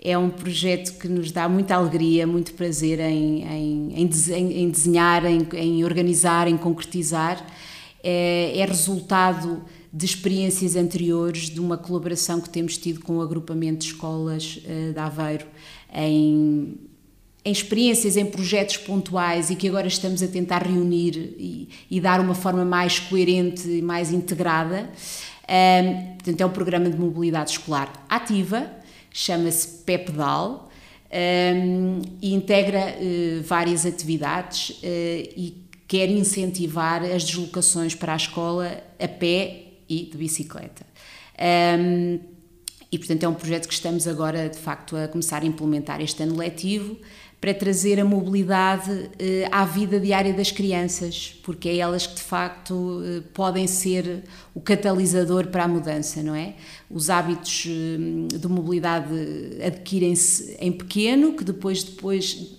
É 0.02 0.16
um 0.16 0.30
projeto 0.30 0.98
que 0.98 1.08
nos 1.08 1.30
dá 1.30 1.46
muita 1.50 1.74
alegria, 1.74 2.26
muito 2.26 2.54
prazer 2.54 2.98
em, 2.98 3.42
em, 3.44 4.02
em 4.02 4.70
desenhar, 4.70 5.26
em, 5.26 5.46
em 5.52 5.84
organizar, 5.84 6.48
em 6.48 6.56
concretizar 6.56 7.44
é, 8.08 8.60
é 8.60 8.64
resultado 8.64 9.64
de 9.92 10.06
experiências 10.06 10.76
anteriores, 10.76 11.50
de 11.50 11.58
uma 11.58 11.76
colaboração 11.76 12.40
que 12.40 12.48
temos 12.48 12.78
tido 12.78 13.00
com 13.00 13.16
o 13.16 13.20
agrupamento 13.20 13.78
de 13.78 13.86
escolas 13.86 14.60
uh, 14.64 14.92
de 14.92 14.98
Aveiro, 14.98 15.46
em, 15.92 16.76
em, 17.44 17.50
experiências, 17.50 18.16
em 18.16 18.24
projetos 18.24 18.76
pontuais 18.76 19.50
e 19.50 19.56
que 19.56 19.66
agora 19.66 19.88
estamos 19.88 20.22
a 20.22 20.28
tentar 20.28 20.62
reunir 20.62 21.16
e, 21.36 21.68
e 21.90 22.00
dar 22.00 22.20
uma 22.20 22.34
forma 22.34 22.64
mais 22.64 23.00
coerente 23.00 23.68
e 23.68 23.82
mais 23.82 24.12
integrada. 24.12 24.88
Um, 25.48 26.14
portanto, 26.14 26.40
é 26.40 26.46
um 26.46 26.50
programa 26.50 26.88
de 26.88 26.96
mobilidade 26.96 27.50
escolar 27.52 28.04
ativa, 28.08 28.70
chama-se 29.10 29.82
PEPDAL 29.84 30.70
um, 31.10 32.02
e 32.22 32.34
integra 32.34 32.96
uh, 33.00 33.42
várias 33.42 33.84
atividades 33.84 34.70
uh, 34.70 34.82
e 34.84 35.65
quer 35.86 36.10
incentivar 36.10 37.02
as 37.04 37.24
deslocações 37.24 37.94
para 37.94 38.12
a 38.12 38.16
escola 38.16 38.82
a 38.98 39.08
pé 39.08 39.64
e 39.88 40.04
de 40.04 40.16
bicicleta. 40.16 40.84
Um, 41.78 42.18
e, 42.90 42.98
portanto, 42.98 43.22
é 43.24 43.28
um 43.28 43.34
projeto 43.34 43.68
que 43.68 43.74
estamos 43.74 44.06
agora, 44.06 44.48
de 44.48 44.58
facto, 44.58 44.96
a 44.96 45.08
começar 45.08 45.42
a 45.42 45.46
implementar 45.46 46.00
este 46.00 46.22
ano 46.22 46.36
letivo 46.36 46.96
para 47.40 47.52
trazer 47.52 48.00
a 48.00 48.04
mobilidade 48.04 48.90
uh, 48.90 49.10
à 49.52 49.64
vida 49.64 50.00
diária 50.00 50.32
das 50.32 50.50
crianças, 50.50 51.38
porque 51.42 51.68
é 51.68 51.76
elas 51.76 52.06
que, 52.06 52.14
de 52.14 52.22
facto, 52.22 52.72
uh, 52.72 53.22
podem 53.34 53.66
ser 53.66 54.24
o 54.54 54.60
catalisador 54.60 55.48
para 55.48 55.64
a 55.64 55.68
mudança, 55.68 56.22
não 56.22 56.34
é? 56.34 56.54
Os 56.90 57.10
hábitos 57.10 57.66
uh, 57.66 58.38
de 58.38 58.48
mobilidade 58.48 59.12
adquirem-se 59.64 60.56
em 60.58 60.72
pequeno, 60.72 61.34
que 61.34 61.44
depois, 61.44 61.82
depois 61.82 62.56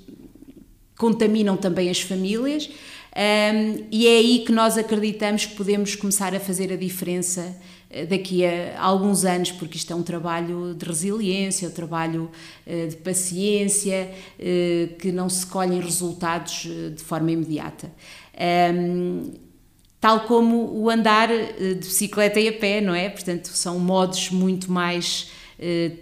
contaminam 0.97 1.57
também 1.57 1.89
as 1.89 2.01
famílias 2.01 2.69
um, 3.17 3.87
e 3.89 4.05
é 4.05 4.17
aí 4.17 4.39
que 4.45 4.51
nós 4.51 4.77
acreditamos 4.77 5.47
que 5.47 5.55
podemos 5.55 5.95
começar 5.95 6.35
a 6.35 6.39
fazer 6.39 6.71
a 6.71 6.75
diferença 6.75 7.57
eh, 7.89 8.05
daqui 8.05 8.45
a 8.45 8.79
alguns 8.79 9.25
anos, 9.25 9.51
porque 9.51 9.77
isto 9.77 9.91
é 9.91 9.95
um 9.95 10.03
trabalho 10.03 10.75
de 10.75 10.85
resiliência, 10.85 11.67
um 11.67 11.71
trabalho 11.71 12.29
eh, 12.65 12.85
de 12.85 12.97
paciência, 12.97 14.11
eh, 14.37 14.89
que 14.99 15.11
não 15.11 15.29
se 15.29 15.47
colhem 15.47 15.79
resultados 15.79 16.67
de 16.95 17.03
forma 17.03 17.31
imediata. 17.31 17.91
Tal 19.99 20.21
como 20.27 20.79
o 20.79 20.87
andar 20.87 21.27
de 21.27 21.73
bicicleta 21.73 22.39
e 22.39 22.47
a 22.49 22.53
pé, 22.53 22.81
não 22.81 22.93
é? 22.93 23.09
Portanto, 23.09 23.47
são 23.47 23.79
modos 23.79 24.29
muito 24.29 24.71
mais 24.71 25.31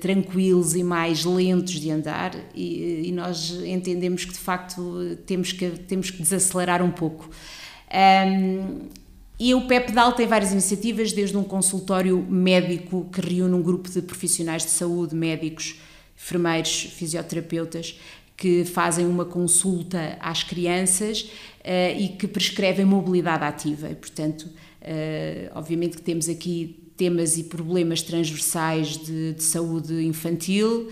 tranquilos 0.01 0.75
e 0.75 0.83
mais 0.83 1.23
lentos 1.23 1.79
de 1.79 1.89
andar 1.89 2.35
e, 2.53 3.07
e, 3.07 3.11
nós 3.13 3.51
entendemos 3.65 4.25
que 4.25 4.33
de 4.33 4.39
facto 4.39 5.17
temos 5.25 5.53
que, 5.53 5.69
temos 5.69 6.11
que 6.11 6.21
desacelerar 6.21 6.83
um 6.83 6.91
pouco. 6.91 7.29
Um, 7.89 8.89
e 9.39 9.53
o 9.53 9.67
PEPDAL 9.67 10.13
tem 10.13 10.27
várias 10.27 10.51
iniciativas, 10.51 11.11
desde 11.11 11.35
um 11.35 11.43
consultório 11.43 12.17
médico 12.17 13.09
que 13.11 13.19
reúne 13.19 13.53
um 13.53 13.61
grupo 13.61 13.89
de 13.89 14.01
profissionais 14.01 14.63
de 14.63 14.69
saúde, 14.69 15.13
médicos, 15.13 15.75
enfermeiros, 16.15 16.83
fisioterapeutas, 16.93 17.99
que 18.37 18.63
fazem 18.63 19.05
uma 19.05 19.25
consulta 19.25 20.17
às 20.21 20.43
crianças 20.43 21.21
uh, 21.21 21.99
e 21.99 22.09
que 22.09 22.27
prescrevem 22.27 22.85
mobilidade 22.85 23.43
ativa. 23.43 23.89
E, 23.89 23.95
portanto, 23.95 24.43
uh, 24.43 25.51
obviamente 25.53 25.97
que 25.97 26.03
temos 26.03 26.29
aqui 26.29 26.84
temas 26.97 27.37
e 27.37 27.43
problemas 27.43 28.01
transversais 28.01 28.97
de, 28.97 29.33
de 29.33 29.43
saúde 29.43 30.05
infantil 30.05 30.89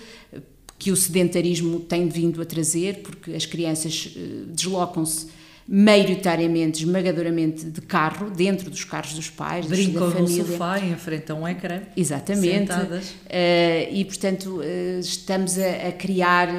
que 0.83 0.91
o 0.91 0.97
sedentarismo 0.97 1.79
tem 1.79 2.09
vindo 2.09 2.41
a 2.41 2.45
trazer, 2.45 3.01
porque 3.03 3.31
as 3.31 3.45
crianças 3.45 4.13
eh, 4.17 4.43
deslocam-se 4.49 5.27
maioritariamente, 5.65 6.83
esmagadoramente 6.83 7.63
de 7.65 7.79
carro, 7.79 8.29
dentro 8.29 8.69
dos 8.69 8.83
carros 8.83 9.13
dos 9.13 9.29
pais, 9.29 9.65
Brincam 9.65 10.09
da 10.09 10.15
família. 10.15 10.43
no 10.43 10.49
sofá 10.49 10.79
em 10.79 10.95
frente 10.97 11.31
a 11.31 11.35
um 11.35 11.47
ecrã. 11.47 11.83
Exatamente. 11.95 12.73
Sentadas. 12.73 13.09
Uh, 13.11 13.93
e, 13.93 14.03
portanto, 14.03 14.57
uh, 14.57 14.99
estamos 14.99 15.57
a, 15.57 15.87
a 15.87 15.91
criar 15.93 16.49
uh, 16.49 16.53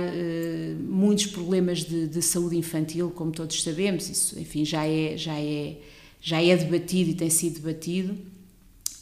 muitos 0.88 1.26
problemas 1.26 1.84
de, 1.84 2.08
de, 2.08 2.22
saúde 2.22 2.56
infantil, 2.56 3.10
como 3.10 3.30
todos 3.30 3.62
sabemos. 3.62 4.08
Isso, 4.08 4.40
enfim, 4.40 4.64
já 4.64 4.86
é, 4.86 5.18
já 5.18 5.38
é, 5.38 5.76
já 6.18 6.42
é 6.42 6.56
debatido 6.56 7.10
e 7.10 7.14
tem 7.14 7.28
sido 7.28 7.60
debatido. 7.60 8.16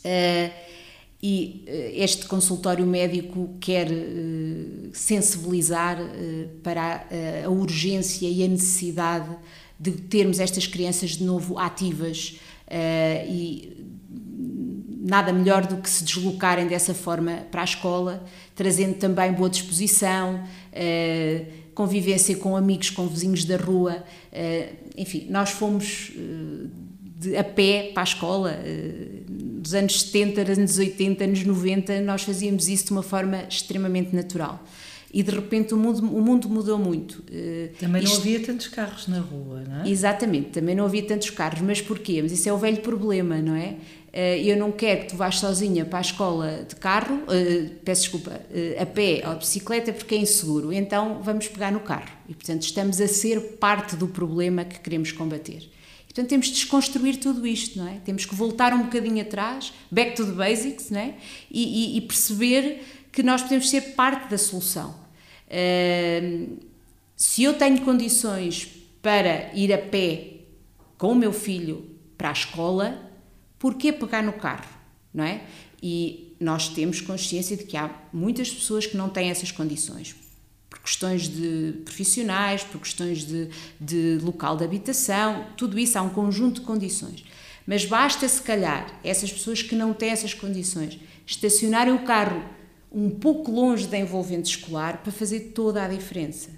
Uh, 0.05 0.51
e 1.23 1.65
uh, 1.69 2.03
este 2.03 2.27
consultório 2.27 2.85
médico 2.85 3.55
quer 3.61 3.89
uh, 3.89 4.91
sensibilizar 4.93 5.99
para 6.63 7.07
a, 7.45 7.49
urgência 7.49 8.29
e 8.29 8.45
a 8.45 8.49
necessidade 8.49 9.31
de 9.79 9.93
termos 9.93 10.41
estas 10.41 10.67
crianças 10.67 11.11
de 11.11 11.25
novo 11.25 11.59
ativas 11.59 12.39
e 13.29 13.87
nada 15.05 15.33
melhor 15.33 15.67
do 15.67 15.77
que 15.79 15.91
se 15.91 16.05
deslocarem 16.05 16.67
dessa 16.67 16.95
forma 16.95 17.45
para 17.51 17.63
a 17.63 17.65
escola, 17.65 18.25
trazendo 18.55 18.95
também 18.95 19.33
boa 19.33 19.51
disposição, 19.51 20.45
convivência 21.75 22.37
com 22.37 22.57
amigos, 22.57 22.91
com 22.91 23.09
vizinhos 23.09 23.45
da 23.45 23.57
rua. 23.57 24.05
enfim, 24.97 25.27
nós 25.29 25.51
fomos 25.51 26.13
a 27.37 27.45
pé 27.45 27.91
para 27.93 28.03
a 28.03 28.05
escola. 28.05 28.59
Dos 29.63 29.75
anos 29.75 30.03
70, 30.03 30.41
anos 30.41 30.77
80, 30.77 31.23
anos 31.23 31.45
90, 31.45 32.01
nós 32.01 32.23
fazíamos 32.23 32.69
isso 32.69 32.87
de 32.87 32.91
uma 32.91 33.03
forma 33.03 33.45
extremamente 33.49 34.13
natural. 34.13 34.61
E 35.15 35.23
de 35.23 35.31
repente 35.31 35.73
o 35.73 35.77
mundo, 35.77 35.99
o 35.99 36.21
mundo 36.21 36.49
mudou 36.49 36.79
muito. 36.79 37.23
Também 37.79 38.03
Isto, 38.03 38.15
não 38.15 38.21
havia 38.23 38.41
tantos 38.41 38.67
carros 38.69 39.07
na 39.07 39.21
rua, 39.21 39.63
não 39.69 39.83
é? 39.83 39.89
Exatamente, 39.89 40.49
também 40.49 40.75
não 40.75 40.85
havia 40.85 41.03
tantos 41.03 41.31
carros. 41.31 41.61
Mas 41.61 41.81
porquê? 41.81 42.21
Mas 42.23 42.33
isso 42.33 42.49
é 42.49 42.53
o 42.53 42.59
velho 42.59 42.79
problema, 42.79 43.41
não 43.41 43.55
é? 43.55 43.77
Eu 44.43 44.57
não 44.57 44.73
quero 44.73 45.03
que 45.03 45.09
tu 45.11 45.17
vás 45.17 45.39
sozinha 45.39 45.85
para 45.85 45.99
a 45.99 46.01
escola 46.01 46.67
de 46.69 46.75
carro, 46.77 47.21
peço 47.85 48.03
desculpa, 48.03 48.41
a 48.81 48.87
pé 48.87 49.23
ou 49.27 49.35
de 49.35 49.39
bicicleta 49.41 49.93
porque 49.93 50.15
é 50.17 50.19
inseguro. 50.19 50.73
Então 50.73 51.21
vamos 51.23 51.47
pegar 51.47 51.71
no 51.71 51.81
carro. 51.81 52.11
E 52.29 52.35
portanto 52.35 52.63
estamos 52.63 53.01
a 53.01 53.07
ser 53.07 53.41
parte 53.61 53.95
do 53.95 54.09
problema 54.09 54.65
que 54.65 54.81
queremos 54.81 55.13
combater. 55.13 55.71
Portanto, 56.13 56.29
temos 56.29 56.49
de 56.49 56.53
desconstruir 56.53 57.17
tudo 57.17 57.47
isto, 57.47 57.79
não 57.79 57.89
é? 57.89 57.99
Temos 58.05 58.27
que 58.27 58.35
voltar 58.35 58.75
um 58.75 58.83
bocadinho 58.83 59.23
atrás, 59.23 59.73
back 59.91 60.15
to 60.15 60.27
the 60.27 60.33
basics, 60.33 60.91
não 60.91 61.01
é? 61.01 61.15
E, 61.51 61.95
e, 61.95 61.97
e 61.97 62.01
perceber 62.03 62.85
que 63.11 63.23
nós 63.23 63.41
podemos 63.41 63.71
ser 63.71 63.95
parte 63.95 64.29
da 64.29 64.37
solução. 64.37 64.95
Uh, 65.49 66.59
se 67.17 67.43
eu 67.43 67.55
tenho 67.55 67.81
condições 67.81 68.69
para 69.01 69.55
ir 69.55 69.73
a 69.73 69.79
pé 69.79 70.41
com 70.99 71.13
o 71.13 71.15
meu 71.15 71.33
filho 71.33 71.91
para 72.19 72.29
a 72.29 72.33
escola, 72.33 73.11
por 73.59 73.75
que 73.75 73.91
pegar 73.91 74.23
no 74.23 74.35
carro, 74.35 74.69
não 75.15 75.25
é? 75.25 75.45
E 75.83 76.37
nós 76.39 76.69
temos 76.69 77.01
consciência 77.01 77.57
de 77.57 77.65
que 77.65 77.77
há 77.77 77.91
muitas 78.13 78.51
pessoas 78.51 78.85
que 78.85 78.99
não 78.99 79.09
têm 79.09 79.31
essas 79.31 79.51
condições 79.51 80.15
por 80.73 80.79
questões 80.79 81.29
de 81.29 81.75
profissionais, 81.85 82.65
por 82.65 82.81
questões 82.81 83.27
de, 83.27 83.51
de 83.79 84.19
local 84.23 84.57
de 84.57 84.65
habitação, 84.65 85.45
tudo 85.55 85.79
isso 85.79 85.99
há 85.99 86.03
um 86.03 86.09
conjunto 86.09 86.63
de 86.63 86.67
condições. 86.67 87.23
Mas 87.67 87.85
basta, 87.85 88.27
se 88.27 88.41
calhar, 88.41 88.87
essas 89.05 89.31
pessoas 89.31 89.61
que 89.61 89.77
não 89.77 89.93
têm 89.93 90.09
essas 90.09 90.33
condições 90.33 90.99
estacionarem 91.27 91.93
o 91.93 92.05
carro 92.05 92.43
um 92.91 93.11
pouco 93.11 93.51
longe 93.51 93.87
da 93.87 93.99
envolvente 93.99 94.57
escolar 94.57 95.03
para 95.03 95.13
fazer 95.13 95.53
toda 95.55 95.85
a 95.85 95.89
diferença. 95.89 96.49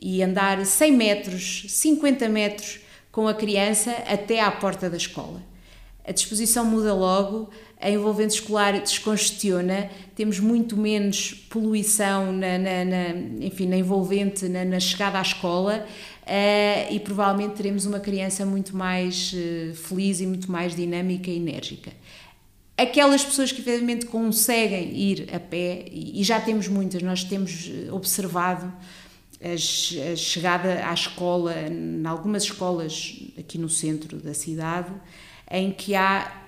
E 0.00 0.22
andar 0.22 0.64
100 0.64 0.92
metros, 0.92 1.64
50 1.68 2.28
metros 2.28 2.80
com 3.10 3.26
a 3.26 3.34
criança 3.34 3.90
até 4.06 4.40
à 4.40 4.50
porta 4.52 4.88
da 4.88 4.96
escola. 4.96 5.42
A 6.04 6.12
disposição 6.12 6.64
muda 6.64 6.92
logo, 6.94 7.48
a 7.80 7.90
envolvente 7.90 8.34
escolar 8.34 8.78
descongestiona, 8.78 9.90
temos 10.14 10.38
muito 10.38 10.76
menos 10.76 11.32
poluição 11.48 12.32
na, 12.32 12.58
na, 12.58 12.84
na 12.84 13.08
enfim, 13.40 13.66
na 13.66 13.76
envolvente, 13.76 14.48
na, 14.48 14.64
na 14.64 14.78
chegada 14.78 15.18
à 15.18 15.22
escola 15.22 15.86
uh, 16.22 16.94
e 16.94 17.00
provavelmente 17.00 17.54
teremos 17.54 17.86
uma 17.86 18.00
criança 18.00 18.44
muito 18.44 18.76
mais 18.76 19.32
uh, 19.32 19.74
feliz 19.74 20.20
e 20.20 20.26
muito 20.26 20.50
mais 20.50 20.74
dinâmica 20.74 21.30
e 21.30 21.36
enérgica. 21.36 21.92
Aquelas 22.76 23.24
pessoas 23.24 23.52
que 23.52 23.60
efetivamente 23.60 24.06
conseguem 24.06 24.96
ir 24.96 25.28
a 25.32 25.38
pé, 25.38 25.86
e, 25.90 26.20
e 26.20 26.24
já 26.24 26.40
temos 26.40 26.66
muitas, 26.66 27.02
nós 27.02 27.22
temos 27.22 27.70
eh, 27.70 27.92
observado 27.92 28.66
a, 29.40 29.52
a 29.52 30.16
chegada 30.16 30.84
à 30.84 30.92
escola, 30.92 31.54
em 31.70 32.04
algumas 32.04 32.42
escolas 32.42 33.22
aqui 33.38 33.58
no 33.58 33.68
centro 33.68 34.16
da 34.16 34.34
cidade, 34.34 34.92
em 35.50 35.70
que 35.70 35.94
há 35.94 36.44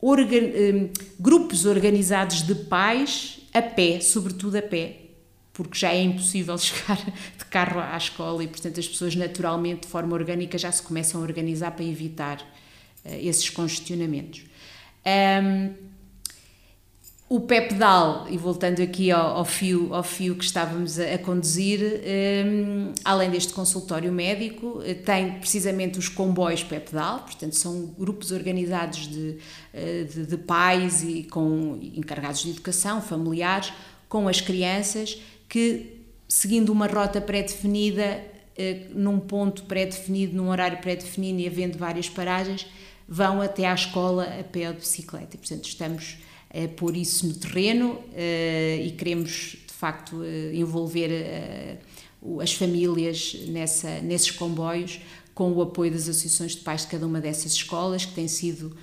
organ, 0.00 0.36
um, 0.36 0.90
grupos 1.18 1.66
organizados 1.66 2.42
de 2.42 2.54
pais 2.54 3.40
a 3.52 3.62
pé, 3.62 4.00
sobretudo 4.00 4.56
a 4.56 4.62
pé, 4.62 4.96
porque 5.52 5.78
já 5.78 5.92
é 5.92 6.02
impossível 6.02 6.56
chegar 6.58 6.96
de 7.04 7.44
carro 7.46 7.80
à 7.80 7.96
escola 7.96 8.42
e, 8.44 8.48
portanto, 8.48 8.78
as 8.78 8.86
pessoas 8.86 9.16
naturalmente, 9.16 9.82
de 9.82 9.88
forma 9.88 10.14
orgânica, 10.14 10.56
já 10.56 10.70
se 10.70 10.82
começam 10.82 11.20
a 11.20 11.24
organizar 11.24 11.72
para 11.72 11.84
evitar 11.84 12.40
uh, 12.40 13.08
esses 13.20 13.50
congestionamentos. 13.50 14.44
Um, 15.04 15.87
o 17.28 17.40
PEPDAL, 17.40 18.26
e 18.30 18.38
voltando 18.38 18.80
aqui 18.80 19.10
ao, 19.10 19.36
ao, 19.36 19.44
fio, 19.44 19.94
ao 19.94 20.02
fio 20.02 20.34
que 20.34 20.44
estávamos 20.44 20.98
a, 20.98 21.14
a 21.14 21.18
conduzir, 21.18 21.80
um, 22.46 22.92
além 23.04 23.30
deste 23.30 23.52
consultório 23.52 24.10
médico, 24.10 24.80
eh, 24.82 24.94
tem 24.94 25.32
precisamente 25.32 25.98
os 25.98 26.08
comboios 26.08 26.64
PEPDAL, 26.64 27.20
portanto 27.20 27.54
são 27.54 27.94
grupos 27.98 28.32
organizados 28.32 29.08
de, 29.08 29.36
eh, 29.74 30.04
de, 30.04 30.24
de 30.24 30.36
pais 30.38 31.02
e 31.02 31.24
com 31.24 31.78
encarregados 31.94 32.42
de 32.42 32.50
educação, 32.50 33.02
familiares, 33.02 33.74
com 34.08 34.26
as 34.26 34.40
crianças, 34.40 35.20
que 35.50 35.98
seguindo 36.26 36.70
uma 36.70 36.86
rota 36.86 37.20
pré-definida, 37.20 38.24
eh, 38.56 38.86
num 38.94 39.20
ponto 39.20 39.64
pré-definido, 39.64 40.34
num 40.34 40.48
horário 40.48 40.78
pré-definido 40.78 41.40
e 41.40 41.46
havendo 41.46 41.76
várias 41.76 42.08
paragens, 42.08 42.66
vão 43.06 43.42
até 43.42 43.66
à 43.66 43.74
escola 43.74 44.24
a 44.24 44.44
pé 44.44 44.68
ou 44.68 44.72
de 44.72 44.80
bicicleta. 44.80 45.36
E, 45.36 45.38
portanto, 45.38 45.64
estamos 45.64 46.16
a 46.52 46.68
pôr 46.68 46.96
isso 46.96 47.26
no 47.26 47.34
terreno 47.34 48.00
eh, 48.14 48.82
e 48.86 48.90
queremos, 48.92 49.56
de 49.66 49.74
facto, 49.74 50.22
eh, 50.24 50.52
envolver 50.54 51.10
eh, 51.10 51.76
as 52.40 52.54
famílias 52.54 53.36
nessa, 53.48 54.00
nesses 54.00 54.30
comboios 54.30 55.00
com 55.34 55.52
o 55.52 55.62
apoio 55.62 55.92
das 55.92 56.08
associações 56.08 56.56
de 56.56 56.62
pais 56.62 56.82
de 56.82 56.88
cada 56.88 57.06
uma 57.06 57.20
dessas 57.20 57.52
escolas, 57.52 58.04
que 58.04 58.12
tem 58.12 58.26
sido 58.26 58.76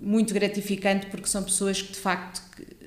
muito 0.00 0.32
gratificante 0.34 1.06
porque 1.06 1.26
são 1.26 1.42
pessoas 1.42 1.80
que, 1.80 1.92
de 1.92 1.98
facto, 1.98 2.42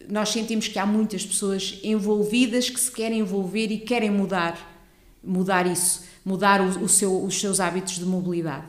nós 0.07 0.29
sentimos 0.29 0.67
que 0.67 0.77
há 0.77 0.85
muitas 0.85 1.25
pessoas 1.25 1.79
envolvidas 1.83 2.69
que 2.69 2.79
se 2.79 2.91
querem 2.91 3.19
envolver 3.19 3.71
e 3.71 3.79
querem 3.79 4.11
mudar, 4.11 4.83
mudar 5.23 5.65
isso, 5.65 6.03
mudar 6.23 6.61
o, 6.61 6.83
o 6.83 6.89
seu, 6.89 7.23
os 7.23 7.39
seus 7.39 7.59
hábitos 7.59 7.95
de 7.95 8.05
mobilidade. 8.05 8.65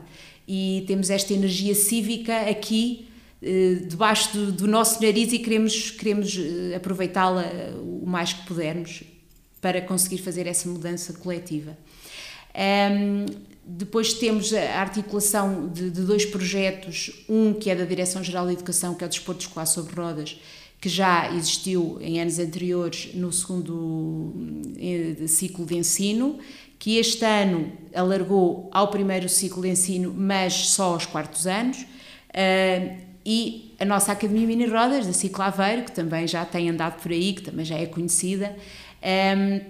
E 0.48 0.84
temos 0.86 1.10
esta 1.10 1.34
energia 1.34 1.74
cívica 1.74 2.48
aqui 2.50 3.06
eh, 3.06 3.11
debaixo 3.88 4.32
do, 4.36 4.52
do, 4.52 4.66
nosso 4.68 5.02
nariz 5.02 5.32
e 5.32 5.38
queremos, 5.40 5.90
queremos 5.90 6.38
eh, 6.38 6.76
aproveitá-la 6.76 7.42
eh, 7.42 7.74
o 7.76 8.06
mais 8.06 8.32
que 8.32 8.46
pudermos 8.46 9.02
para 9.60 9.80
conseguir 9.80 10.18
fazer 10.18 10.46
essa 10.46 10.68
mudança 10.68 11.12
coletiva. 11.14 11.76
Um, 12.54 13.26
depois 13.64 14.12
temos 14.12 14.52
a 14.52 14.80
articulação 14.80 15.68
de, 15.68 15.90
de, 15.90 16.02
dois 16.02 16.24
projetos, 16.24 17.24
um 17.28 17.52
que 17.52 17.68
é 17.68 17.74
da 17.74 17.84
Direção-Geral 17.84 18.46
de 18.46 18.52
Educação, 18.52 18.94
que 18.94 19.02
é 19.02 19.06
o 19.06 19.10
Desporto 19.10 19.40
Escolar 19.40 19.66
sobre 19.66 19.94
Rodas, 19.94 20.40
que 20.80 20.88
já 20.88 21.32
existiu 21.34 21.98
em 22.00 22.20
anos 22.20 22.38
anteriores 22.38 23.14
no 23.14 23.32
segundo 23.32 24.34
ciclo 25.28 25.64
de 25.64 25.76
ensino, 25.76 26.38
que 26.78 26.98
este 26.98 27.24
ano 27.24 27.72
alargou 27.94 28.68
ao 28.72 28.88
primeiro 28.88 29.28
ciclo 29.28 29.62
de 29.62 29.68
ensino, 29.68 30.12
mas 30.12 30.70
só 30.70 30.94
aos 30.94 31.06
quartos 31.06 31.46
anos. 31.46 31.78
Uh, 32.30 33.11
e 33.24 33.74
a 33.78 33.84
nossa 33.84 34.12
Academia 34.12 34.46
Mini 34.46 34.66
Rodas, 34.66 35.06
da 35.06 35.12
Ciclo 35.12 35.42
Aveiro, 35.42 35.82
que 35.84 35.92
também 35.92 36.26
já 36.26 36.44
tem 36.44 36.70
andado 36.70 37.00
por 37.00 37.12
aí, 37.12 37.32
que 37.32 37.42
também 37.42 37.64
já 37.64 37.76
é 37.76 37.86
conhecida, 37.86 38.56
um, 39.02 39.06
ehm, 39.06 39.60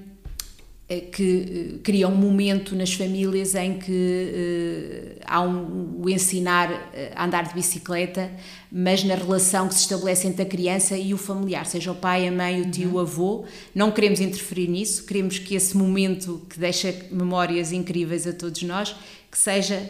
eh, 0.93 1.01
que 1.01 1.75
eh, 1.77 1.79
cria 1.83 2.07
um 2.09 2.15
momento 2.15 2.77
nas 2.77 2.93
famílias 2.93 3.55
em 3.55 3.79
que 3.79 5.17
uh, 5.19 5.23
há 5.25 5.41
um, 5.41 6.03
o 6.03 6.11
ensinar 6.11 6.69
a 7.15 7.25
andar 7.25 7.49
de 7.49 7.55
bicicleta, 7.55 8.31
mas 8.71 9.03
na 9.03 9.15
relação 9.15 9.69
que 9.69 9.75
se 9.75 9.83
estabelece 9.83 10.27
entre 10.27 10.43
a 10.43 10.47
criança 10.47 10.97
e 10.97 11.15
o 11.15 11.17
familiar, 11.17 11.65
seja 11.65 11.93
o 11.93 11.95
pai, 11.95 12.29
a 12.29 12.33
mãe, 12.33 12.61
o 12.61 12.71
tio, 12.71 12.88
uhum. 12.88 12.95
o 12.97 12.99
avô. 12.99 13.45
Não 13.75 13.91
queremos 13.91 14.21
interferir 14.21 14.69
nisso, 14.69 15.07
queremos 15.07 15.38
que 15.38 15.55
esse 15.55 15.75
momento 15.77 16.43
que 16.51 16.59
deixa 16.59 16.95
memórias 17.11 17.73
incríveis 17.73 18.27
a 18.27 18.33
todos 18.33 18.62
nós, 18.62 18.95
que 19.31 19.38
seja 19.38 19.88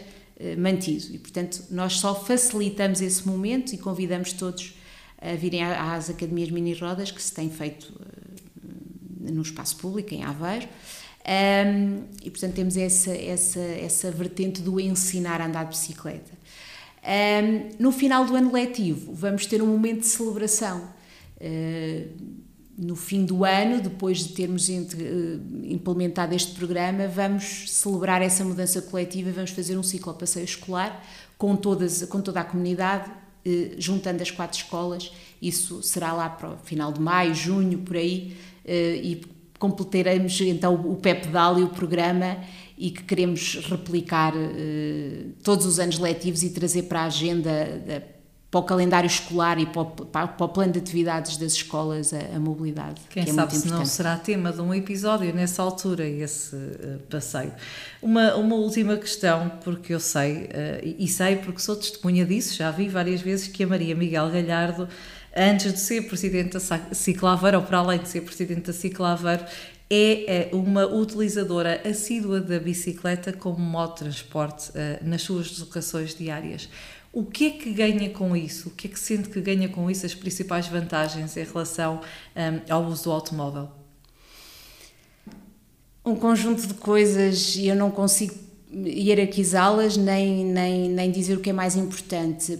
mantido. 0.57 1.13
E, 1.13 1.17
portanto, 1.17 1.63
nós 1.69 1.93
só 1.93 2.15
facilitamos 2.15 3.01
esse 3.01 3.27
momento 3.27 3.73
e 3.73 3.77
convidamos 3.77 4.33
todos 4.33 4.75
a 5.21 5.35
virem 5.35 5.63
às 5.63 6.09
academias 6.09 6.49
mini-rodas 6.49 7.11
que 7.11 7.21
se 7.21 7.33
têm 7.33 7.49
feito 7.49 7.93
eh, 9.25 9.31
no 9.31 9.41
espaço 9.41 9.77
público, 9.77 10.13
em 10.13 10.23
Aveiro. 10.23 10.67
E, 12.21 12.29
portanto, 12.29 12.53
temos 12.53 12.75
essa, 12.75 13.15
essa, 13.15 13.59
essa 13.59 14.11
vertente 14.11 14.61
do 14.61 14.79
ensinar 14.79 15.39
a 15.39 15.45
andar 15.45 15.63
de 15.63 15.69
bicicleta. 15.69 16.31
No 17.79 17.93
final 17.93 18.25
do 18.25 18.35
ano 18.35 18.51
letivo, 18.51 19.13
vamos 19.13 19.45
ter 19.45 19.61
um 19.61 19.67
momento 19.67 20.01
de 20.01 20.07
celebração. 20.07 20.89
No 22.75 22.95
fim 22.95 23.23
do 23.23 23.45
ano, 23.45 23.79
depois 23.81 24.19
de 24.19 24.29
termos 24.29 24.67
eh, 24.67 24.81
implementado 25.65 26.33
este 26.33 26.55
programa, 26.55 27.07
vamos 27.07 27.71
celebrar 27.71 28.19
essa 28.23 28.43
mudança 28.43 28.81
coletiva, 28.81 29.31
vamos 29.31 29.51
fazer 29.51 29.77
um 29.77 29.83
ciclo 29.83 30.11
passeio 30.15 30.45
escolar 30.45 31.05
com, 31.37 31.55
todas, 31.55 32.03
com 32.05 32.19
toda 32.19 32.41
a 32.41 32.43
comunidade, 32.43 33.11
eh, 33.45 33.75
juntando 33.77 34.23
as 34.23 34.31
quatro 34.31 34.57
escolas. 34.57 35.11
Isso 35.39 35.83
será 35.83 36.13
lá 36.13 36.27
para 36.29 36.53
o 36.53 36.57
final 36.57 36.91
de 36.91 36.99
maio, 36.99 37.35
junho, 37.35 37.77
por 37.77 37.95
aí, 37.95 38.35
eh, 38.65 38.99
e 39.03 39.21
completaremos 39.59 40.41
então 40.41 40.73
o 40.73 40.95
PEPDAL 40.95 41.59
e 41.59 41.63
o 41.63 41.69
programa 41.69 42.37
e 42.75 42.89
que 42.89 43.03
queremos 43.03 43.55
replicar 43.69 44.33
todos 45.41 45.65
os 45.65 45.79
anos 45.79 45.99
letivos 45.99 46.43
e 46.43 46.49
trazer 46.49 46.83
para 46.83 47.01
a 47.01 47.05
agenda 47.05 47.81
da 47.85 48.12
para 48.53 48.59
o 48.59 48.63
calendário 48.63 49.07
escolar 49.07 49.57
e 49.57 49.65
para 49.65 49.81
o, 49.81 49.85
para 49.87 50.25
o 50.45 50.47
plano 50.47 50.73
de 50.73 50.77
atividades 50.77 51.37
das 51.37 51.53
escolas 51.53 52.13
a, 52.13 52.19
a 52.35 52.39
mobilidade. 52.39 53.01
Quem 53.09 53.23
que 53.23 53.31
é 53.31 53.33
sabe 53.33 53.55
se 53.55 53.67
não 53.67 53.83
será 53.83 54.15
tema 54.15 54.53
de 54.53 54.61
um 54.61 54.71
episódio 54.71 55.33
nessa 55.33 55.63
altura, 55.63 56.07
esse 56.07 56.55
uh, 56.55 56.99
passeio. 57.09 57.51
Uma, 57.99 58.35
uma 58.35 58.53
última 58.53 58.95
questão, 58.97 59.51
porque 59.63 59.91
eu 59.91 59.99
sei, 59.99 60.43
uh, 60.43 60.95
e 60.99 61.07
sei 61.07 61.37
porque 61.37 61.59
sou 61.61 61.75
testemunha 61.75 62.23
disso, 62.23 62.55
já 62.55 62.69
vi 62.69 62.87
várias 62.87 63.21
vezes 63.21 63.47
que 63.47 63.63
a 63.63 63.67
Maria 63.67 63.95
Miguel 63.95 64.29
Galhardo, 64.29 64.87
antes 65.35 65.73
de 65.73 65.79
ser 65.79 66.03
Presidente 66.03 66.53
da 66.53 66.59
Ciclaveiro, 66.93 67.57
ou 67.57 67.63
para 67.63 67.79
além 67.79 67.97
de 67.97 68.07
ser 68.07 68.21
Presidente 68.21 68.67
da 68.67 68.73
Ciclaveiro, 68.73 69.43
é, 69.89 70.49
é 70.49 70.49
uma 70.53 70.85
utilizadora 70.85 71.81
assídua 71.87 72.39
da 72.39 72.59
bicicleta 72.59 73.33
como 73.33 73.57
modo 73.57 73.93
de 73.93 73.99
transporte 73.99 74.69
uh, 74.69 74.73
nas 75.01 75.23
suas 75.23 75.49
deslocações 75.49 76.15
diárias. 76.15 76.69
O 77.13 77.23
que 77.23 77.45
é 77.45 77.49
que 77.51 77.71
ganha 77.71 78.09
com 78.09 78.35
isso? 78.35 78.69
O 78.69 78.71
que 78.71 78.87
é 78.87 78.89
que 78.89 78.99
sente 78.99 79.29
que 79.29 79.39
ganha 79.39 79.69
com 79.69 79.89
isso 79.89 80.03
as 80.03 80.15
principais 80.15 80.67
vantagens 80.67 81.37
em 81.37 81.43
relação 81.43 82.01
um, 82.35 82.73
ao 82.73 82.85
uso 82.85 83.03
do 83.03 83.11
automóvel? 83.11 83.69
Um 86.03 86.15
conjunto 86.15 86.65
de 86.65 86.73
coisas 86.73 87.55
e 87.55 87.67
eu 87.67 87.75
não 87.75 87.91
consigo 87.91 88.33
hierarquizá-las 88.73 89.95
nem, 89.95 90.43
nem, 90.43 90.89
nem 90.89 91.11
dizer 91.11 91.37
o 91.37 91.39
que 91.39 91.51
é 91.51 91.53
mais 91.53 91.75
importante, 91.75 92.57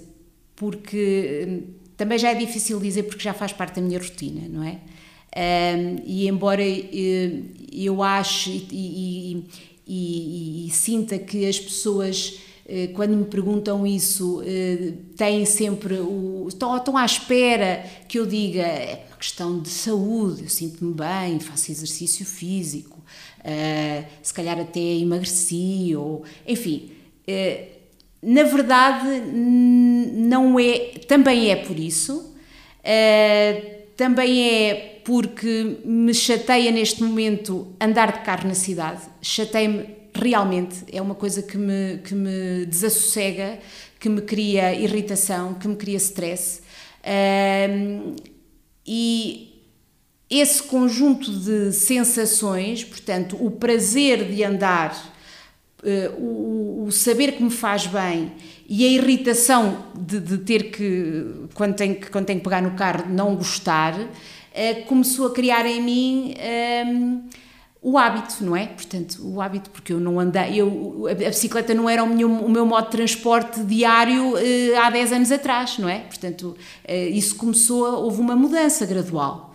porque 0.56 1.48
hum, 1.50 1.74
também 1.98 2.20
já 2.20 2.30
é 2.30 2.36
difícil 2.36 2.80
dizer 2.80 3.04
porque 3.04 3.24
já 3.24 3.34
faz 3.34 3.52
parte 3.52 3.78
da 3.78 3.82
minha 3.82 3.98
rotina, 3.98 4.48
não 4.48 4.63
é? 4.63 4.80
Um, 5.36 5.96
e 6.06 6.28
embora 6.28 6.62
eh, 6.63 7.42
eu 7.72 8.04
ache 8.04 8.68
e, 8.72 9.36
e, 9.36 9.48
e, 9.88 10.68
e 10.68 10.70
sinta 10.70 11.18
que 11.18 11.48
as 11.48 11.60
pessoas 11.60 12.38
quando 12.93 13.17
me 13.17 13.26
perguntam 13.26 13.86
isso, 13.86 14.41
eh, 14.45 14.93
têm 15.17 15.45
sempre 15.45 15.95
o. 15.95 16.45
Estão, 16.47 16.78
estão 16.78 16.97
à 16.97 17.06
espera 17.06 17.86
que 18.08 18.17
eu 18.17 18.26
diga 18.26 18.62
é 18.62 19.06
uma 19.10 19.17
questão 19.17 19.60
de 19.60 19.69
saúde, 19.69 20.43
eu 20.43 20.49
sinto-me 20.49 20.93
bem, 20.93 21.39
faço 21.41 21.71
exercício 21.71 22.26
físico, 22.26 23.04
eh, 23.43 24.06
se 24.21 24.34
calhar 24.34 24.58
até 24.60 24.80
emagreci, 24.80 25.93
ou. 25.95 26.23
Enfim. 26.47 26.91
Na 28.21 28.43
verdade, 28.43 29.08
não 29.34 30.58
é. 30.58 30.93
Também 31.08 31.52
é 31.52 31.58
por 31.58 31.78
isso, 31.78 32.34
também 33.97 34.49
é 34.49 35.02
porque 35.04 35.80
me 35.84 36.13
chateia 36.13 36.71
neste 36.71 37.04
momento 37.04 37.67
andar 37.80 38.13
de 38.13 38.19
carro 38.21 38.47
na 38.47 38.54
cidade, 38.56 39.02
chateia-me 39.21 40.03
realmente 40.15 40.84
é 40.91 41.02
uma 41.02 41.15
coisa 41.15 41.41
que 41.41 41.58
me, 41.58 41.99
que 42.04 42.13
me 42.13 42.65
desassossega, 42.65 43.60
que 43.99 44.10
me 44.10 44.21
cria 44.21 44.73
irritação, 44.73 45.54
que 45.54 45.67
me 45.67 45.76
cria 45.76 45.97
stress. 45.97 46.62
Um, 47.06 48.15
e 48.86 49.62
esse 50.30 50.63
conjunto 50.63 51.32
de 51.32 51.71
sensações, 51.71 52.84
portanto, 52.84 53.38
o 53.39 53.52
prazer 53.52 54.26
de 54.26 54.43
andar, 54.43 55.13
uh, 55.84 56.86
o, 56.86 56.91
saber 56.91 57.34
que 57.34 57.43
me 57.43 57.52
faz 57.52 57.88
bem 57.88 58.32
e 58.67 58.86
a 58.86 58.89
irritação 58.89 59.88
de, 59.95 60.19
de 60.19 60.38
ter 60.39 60.71
que, 60.71 61.47
quando 61.54 61.76
tenho, 61.76 61.99
quando 62.12 62.26
tenho 62.26 62.39
que 62.39 62.43
pegar 62.43 62.62
no 62.62 62.71
carro, 62.71 63.06
não 63.10 63.36
gostar, 63.36 63.99
uh, 63.99 64.86
começou 64.86 65.28
a 65.28 65.34
criar 65.34 65.65
em 65.65 65.82
mim. 65.82 66.34
Um, 66.88 67.30
o 67.84 67.98
hábito, 67.98 68.41
não 68.41 68.56
é? 68.56 68.67
Portanto, 68.67 69.19
o 69.22 69.41
hábito, 69.41 69.69
porque 69.69 69.91
eu 69.91 70.00
não 70.00 70.17
andei, 70.17 70.56
eu, 70.56 71.06
a 71.10 71.13
bicicleta 71.13 71.74
não 71.74 71.89
era 71.89 72.02
o 72.02 72.08
meu, 72.08 72.32
o 72.32 72.50
meu 72.50 72.65
modo 72.65 72.86
de 72.86 72.91
transporte 72.91 73.62
diário 73.62 74.38
eh, 74.38 74.78
há 74.78 74.89
10 74.89 75.12
anos 75.12 75.32
atrás, 75.34 75.78
não 75.78 75.89
é? 75.89 76.00
Portanto, 76.00 76.56
eh, 76.86 77.10
isso 77.10 77.36
começou, 77.36 78.02
houve 78.06 78.22
uma 78.22 78.38
mudança 78.38 78.86
gradual. 78.86 79.54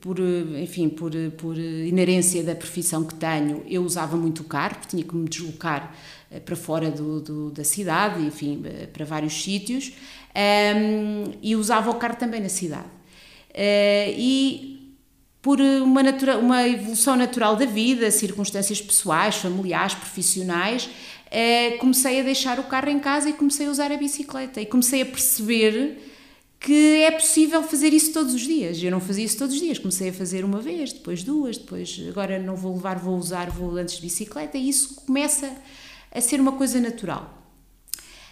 por, 0.00 0.18
enfim, 0.62 0.88
por, 0.88 1.10
por 1.36 1.58
inerência 1.58 2.44
da 2.44 2.54
profissão 2.54 3.02
que 3.02 3.14
tenho, 3.16 3.64
eu 3.66 3.82
usava 3.82 4.16
muito 4.16 4.42
o 4.42 4.44
carro, 4.44 4.76
porque 4.76 4.88
tinha 4.88 5.02
que 5.02 5.14
me 5.16 5.28
deslocar 5.28 5.92
eh, 6.30 6.38
para 6.38 6.54
fora 6.54 6.92
do, 6.92 7.20
do, 7.20 7.50
da 7.50 7.64
cidade, 7.64 8.24
enfim, 8.24 8.62
para 8.92 9.04
vários 9.04 9.34
sítios, 9.42 9.92
e 11.42 11.56
usava 11.56 11.90
o 11.90 11.94
carro 11.94 12.14
também 12.14 12.40
na 12.40 12.48
cidade. 12.48 12.86
e 14.16 14.79
por 15.42 15.60
uma, 15.60 16.02
natura, 16.02 16.38
uma 16.38 16.68
evolução 16.68 17.16
natural 17.16 17.56
da 17.56 17.64
vida, 17.64 18.10
circunstâncias 18.10 18.80
pessoais, 18.80 19.36
familiares, 19.36 19.94
profissionais, 19.94 20.88
eh, 21.30 21.76
comecei 21.78 22.20
a 22.20 22.22
deixar 22.22 22.58
o 22.58 22.64
carro 22.64 22.90
em 22.90 22.98
casa 22.98 23.30
e 23.30 23.32
comecei 23.32 23.66
a 23.66 23.70
usar 23.70 23.90
a 23.90 23.96
bicicleta. 23.96 24.60
E 24.60 24.66
comecei 24.66 25.02
a 25.02 25.06
perceber 25.06 25.98
que 26.60 27.02
é 27.04 27.10
possível 27.10 27.62
fazer 27.62 27.94
isso 27.94 28.12
todos 28.12 28.34
os 28.34 28.42
dias. 28.42 28.82
Eu 28.82 28.90
não 28.90 29.00
fazia 29.00 29.24
isso 29.24 29.38
todos 29.38 29.54
os 29.54 29.60
dias, 29.60 29.78
comecei 29.78 30.10
a 30.10 30.12
fazer 30.12 30.44
uma 30.44 30.60
vez, 30.60 30.92
depois 30.92 31.22
duas, 31.22 31.56
depois 31.56 31.98
agora 32.06 32.38
não 32.38 32.54
vou 32.54 32.74
levar, 32.74 32.98
vou 32.98 33.16
usar, 33.16 33.50
vou 33.50 33.76
antes 33.76 33.96
de 33.96 34.02
bicicleta, 34.02 34.58
e 34.58 34.68
isso 34.68 34.94
começa 35.06 35.50
a 36.12 36.20
ser 36.20 36.38
uma 36.38 36.52
coisa 36.52 36.78
natural. 36.78 37.38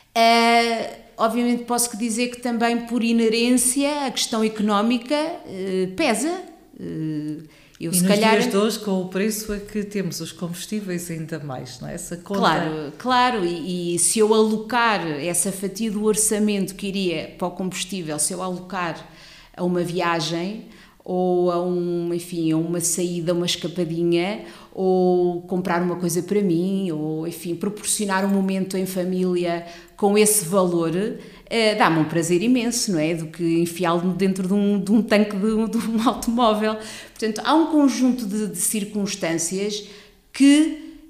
Uh, 0.09 0.97
obviamente 1.17 1.65
posso 1.65 1.97
dizer 1.97 2.29
que 2.29 2.41
também 2.41 2.87
por 2.87 3.05
inerência 3.05 4.07
a 4.07 4.11
questão 4.11 4.43
económica 4.43 5.15
uh, 5.15 5.95
pesa, 5.95 6.43
eu, 6.79 7.91
e 7.91 7.95
se 7.95 8.03
nos 8.03 8.09
calhar... 8.09 8.39
dias 8.39 8.51
de 8.51 8.57
hoje, 8.57 8.79
com 8.79 9.03
o 9.03 9.09
preço 9.09 9.53
a 9.53 9.59
que 9.59 9.83
temos 9.85 10.21
os 10.21 10.33
combustíveis, 10.33 11.11
ainda 11.11 11.39
mais, 11.39 11.81
não 11.81 11.89
é? 11.89 11.95
Essa 11.95 12.17
conta... 12.17 12.41
Claro, 12.41 12.93
claro, 12.99 13.45
e, 13.45 13.95
e, 13.95 13.99
se 13.99 14.19
eu 14.19 14.33
alocar 14.33 15.07
essa 15.07 15.51
fatia 15.51 15.91
do 15.91 16.05
orçamento 16.05 16.75
que 16.75 16.87
iria 16.87 17.35
para 17.37 17.49
o 17.49 17.51
combustível, 17.51 18.19
se 18.19 18.33
eu 18.33 18.43
alocar 18.43 19.09
a 19.57 19.65
uma 19.65 19.83
viagem 19.83 20.67
ou 21.09 21.51
a, 21.51 21.59
um, 21.59 22.13
enfim, 22.13 22.53
a 22.53 22.59
uma 22.59 22.81
saída, 22.81 23.33
uma 23.33 23.47
escapadinha, 23.47 24.45
ou 24.75 25.41
comprar 25.41 25.81
uma 25.81 25.97
coisa 25.97 26.23
para 26.23 26.43
mim, 26.43 26.93
ou 26.93 27.27
enfim, 27.27 27.55
proporcionar 27.55 28.27
um 28.27 28.29
momento 28.29 28.77
em 28.77 28.85
família 28.85 29.67
com 29.97 30.19
esse 30.19 30.45
valor, 30.45 30.91
uh, 30.91 31.79
dá-me 31.79 32.01
um 32.01 32.05
prazer 32.05 32.43
imenso, 32.43 32.93
não 32.93 32.99
é? 32.99 33.15
Do 33.15 33.29
que 33.29 33.59
enfiá-lo 33.59 34.13
dentro 34.13 34.47
de 34.47 34.53
um, 34.53 34.79
de 34.79 34.93
um 34.93 35.01
tanque 35.01 35.35
de, 35.35 35.41
de, 35.41 35.79
um 35.89 35.99
automóvel. 36.07 36.77
Portanto, 37.19 37.41
há 37.43 37.55
um 37.55 37.69
conjunto 37.69 38.27
de, 38.27 38.49
de 38.49 38.59
circunstâncias 38.59 39.89
que 40.31 41.03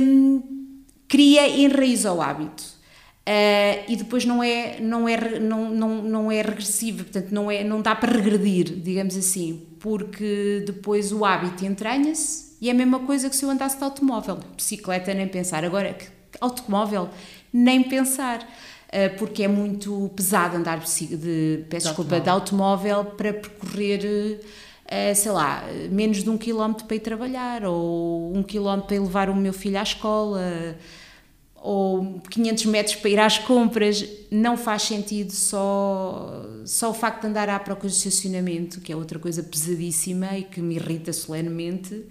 um, 0.00 0.42
cria 1.06 1.46
enraiza 1.46 2.10
o 2.14 2.22
hábito. 2.22 2.73
Uh, 3.26 3.84
e 3.88 3.96
depois 3.96 4.26
não 4.26 4.42
é 4.42 4.78
não 4.80 5.08
é 5.08 5.38
não, 5.38 5.70
não, 5.70 6.02
não 6.02 6.30
é 6.30 6.42
regressivo 6.42 7.04
portanto 7.04 7.30
não 7.30 7.50
é 7.50 7.64
não 7.64 7.80
dá 7.80 7.94
para 7.94 8.12
regredir 8.12 8.66
digamos 8.66 9.16
assim 9.16 9.62
porque 9.80 10.62
depois 10.66 11.10
o 11.10 11.24
hábito 11.24 11.64
entranha-se 11.64 12.44
e 12.64 12.68
é 12.68 12.72
a 12.72 12.74
mesma 12.74 13.00
coisa 13.00 13.28
que 13.28 13.36
se 13.36 13.44
eu 13.44 13.50
andasse 13.50 13.76
de 13.76 13.84
automóvel. 13.84 14.38
Bicicleta 14.56 15.12
nem 15.12 15.28
pensar. 15.28 15.66
Agora 15.66 15.94
automóvel? 16.40 17.10
Nem 17.52 17.82
pensar. 17.82 18.48
Eh, 18.90 19.10
porque 19.10 19.42
é 19.42 19.48
muito 19.48 20.10
pesado 20.16 20.56
andar 20.56 20.78
de, 20.78 21.16
de 21.16 21.64
peço 21.68 21.88
desculpa, 21.88 22.20
de 22.20 22.30
automóvel 22.30 23.04
para 23.04 23.34
percorrer, 23.34 24.40
eh, 24.86 25.12
sei 25.12 25.32
lá, 25.32 25.64
menos 25.90 26.22
de 26.22 26.30
um 26.30 26.38
quilómetro 26.38 26.86
para 26.86 26.96
ir 26.96 27.00
trabalhar, 27.00 27.64
ou 27.64 28.34
um 28.34 28.42
quilómetro 28.42 28.86
para 28.86 28.96
ir 28.96 29.00
levar 29.00 29.28
o 29.28 29.36
meu 29.36 29.52
filho 29.52 29.78
à 29.78 29.82
escola, 29.82 30.40
ou 31.64 32.20
500 32.30 32.66
metros 32.66 32.96
para 32.96 33.10
ir 33.10 33.18
às 33.18 33.38
compras. 33.38 34.06
Não 34.30 34.56
faz 34.56 34.82
sentido 34.82 35.32
só, 35.32 36.44
só 36.66 36.90
o 36.90 36.94
facto 36.94 37.22
de 37.22 37.28
andar 37.28 37.48
à 37.48 37.58
procura 37.58 37.88
de 37.88 37.96
estacionamento, 37.96 38.80
que 38.80 38.92
é 38.92 38.96
outra 38.96 39.18
coisa 39.18 39.42
pesadíssima 39.42 40.36
e 40.38 40.44
que 40.44 40.60
me 40.60 40.76
irrita 40.76 41.12
solenemente 41.12 42.04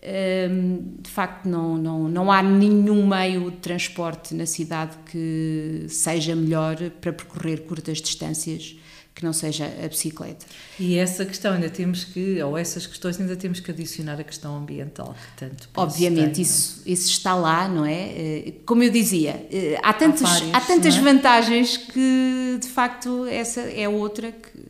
de 0.00 1.10
facto, 1.10 1.48
não, 1.48 1.76
não, 1.76 2.08
não 2.08 2.30
há 2.30 2.40
nenhum 2.42 3.06
meio 3.06 3.50
de 3.50 3.56
transporte 3.56 4.32
na 4.32 4.46
cidade 4.46 4.96
que 5.10 5.86
seja 5.88 6.36
melhor 6.36 6.76
para 7.00 7.12
percorrer 7.12 7.62
curtas 7.64 7.98
distâncias 7.98 8.76
que 9.18 9.24
não 9.24 9.32
seja 9.32 9.66
a 9.84 9.88
bicicleta. 9.88 10.46
E 10.78 10.96
essa 10.96 11.26
questão 11.26 11.54
ainda 11.54 11.68
temos 11.68 12.04
que, 12.04 12.40
ou 12.40 12.56
essas 12.56 12.86
questões 12.86 13.20
ainda 13.20 13.34
temos 13.34 13.58
que 13.58 13.68
adicionar 13.68 14.20
a 14.20 14.22
questão 14.22 14.56
ambiental, 14.56 15.12
portanto. 15.36 15.68
Obviamente, 15.76 16.40
isso, 16.40 16.80
isso 16.86 17.10
está 17.10 17.34
lá, 17.34 17.66
não 17.66 17.84
é? 17.84 18.12
Eh, 18.12 18.52
como 18.64 18.84
eu 18.84 18.90
dizia, 18.90 19.44
eh, 19.50 19.76
há, 19.82 19.92
tantos, 19.92 20.22
há, 20.22 20.26
vários, 20.26 20.54
há 20.54 20.60
tantas 20.60 20.96
é? 20.96 21.00
vantagens 21.00 21.76
que, 21.76 22.58
de 22.60 22.68
facto, 22.68 23.26
essa 23.26 23.60
é 23.60 23.88
outra 23.88 24.30
que 24.30 24.66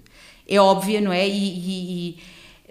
é 0.48 0.58
óbvia, 0.58 0.98
não 0.98 1.12
é? 1.12 1.28
e, 1.28 1.32
e, 1.34 2.18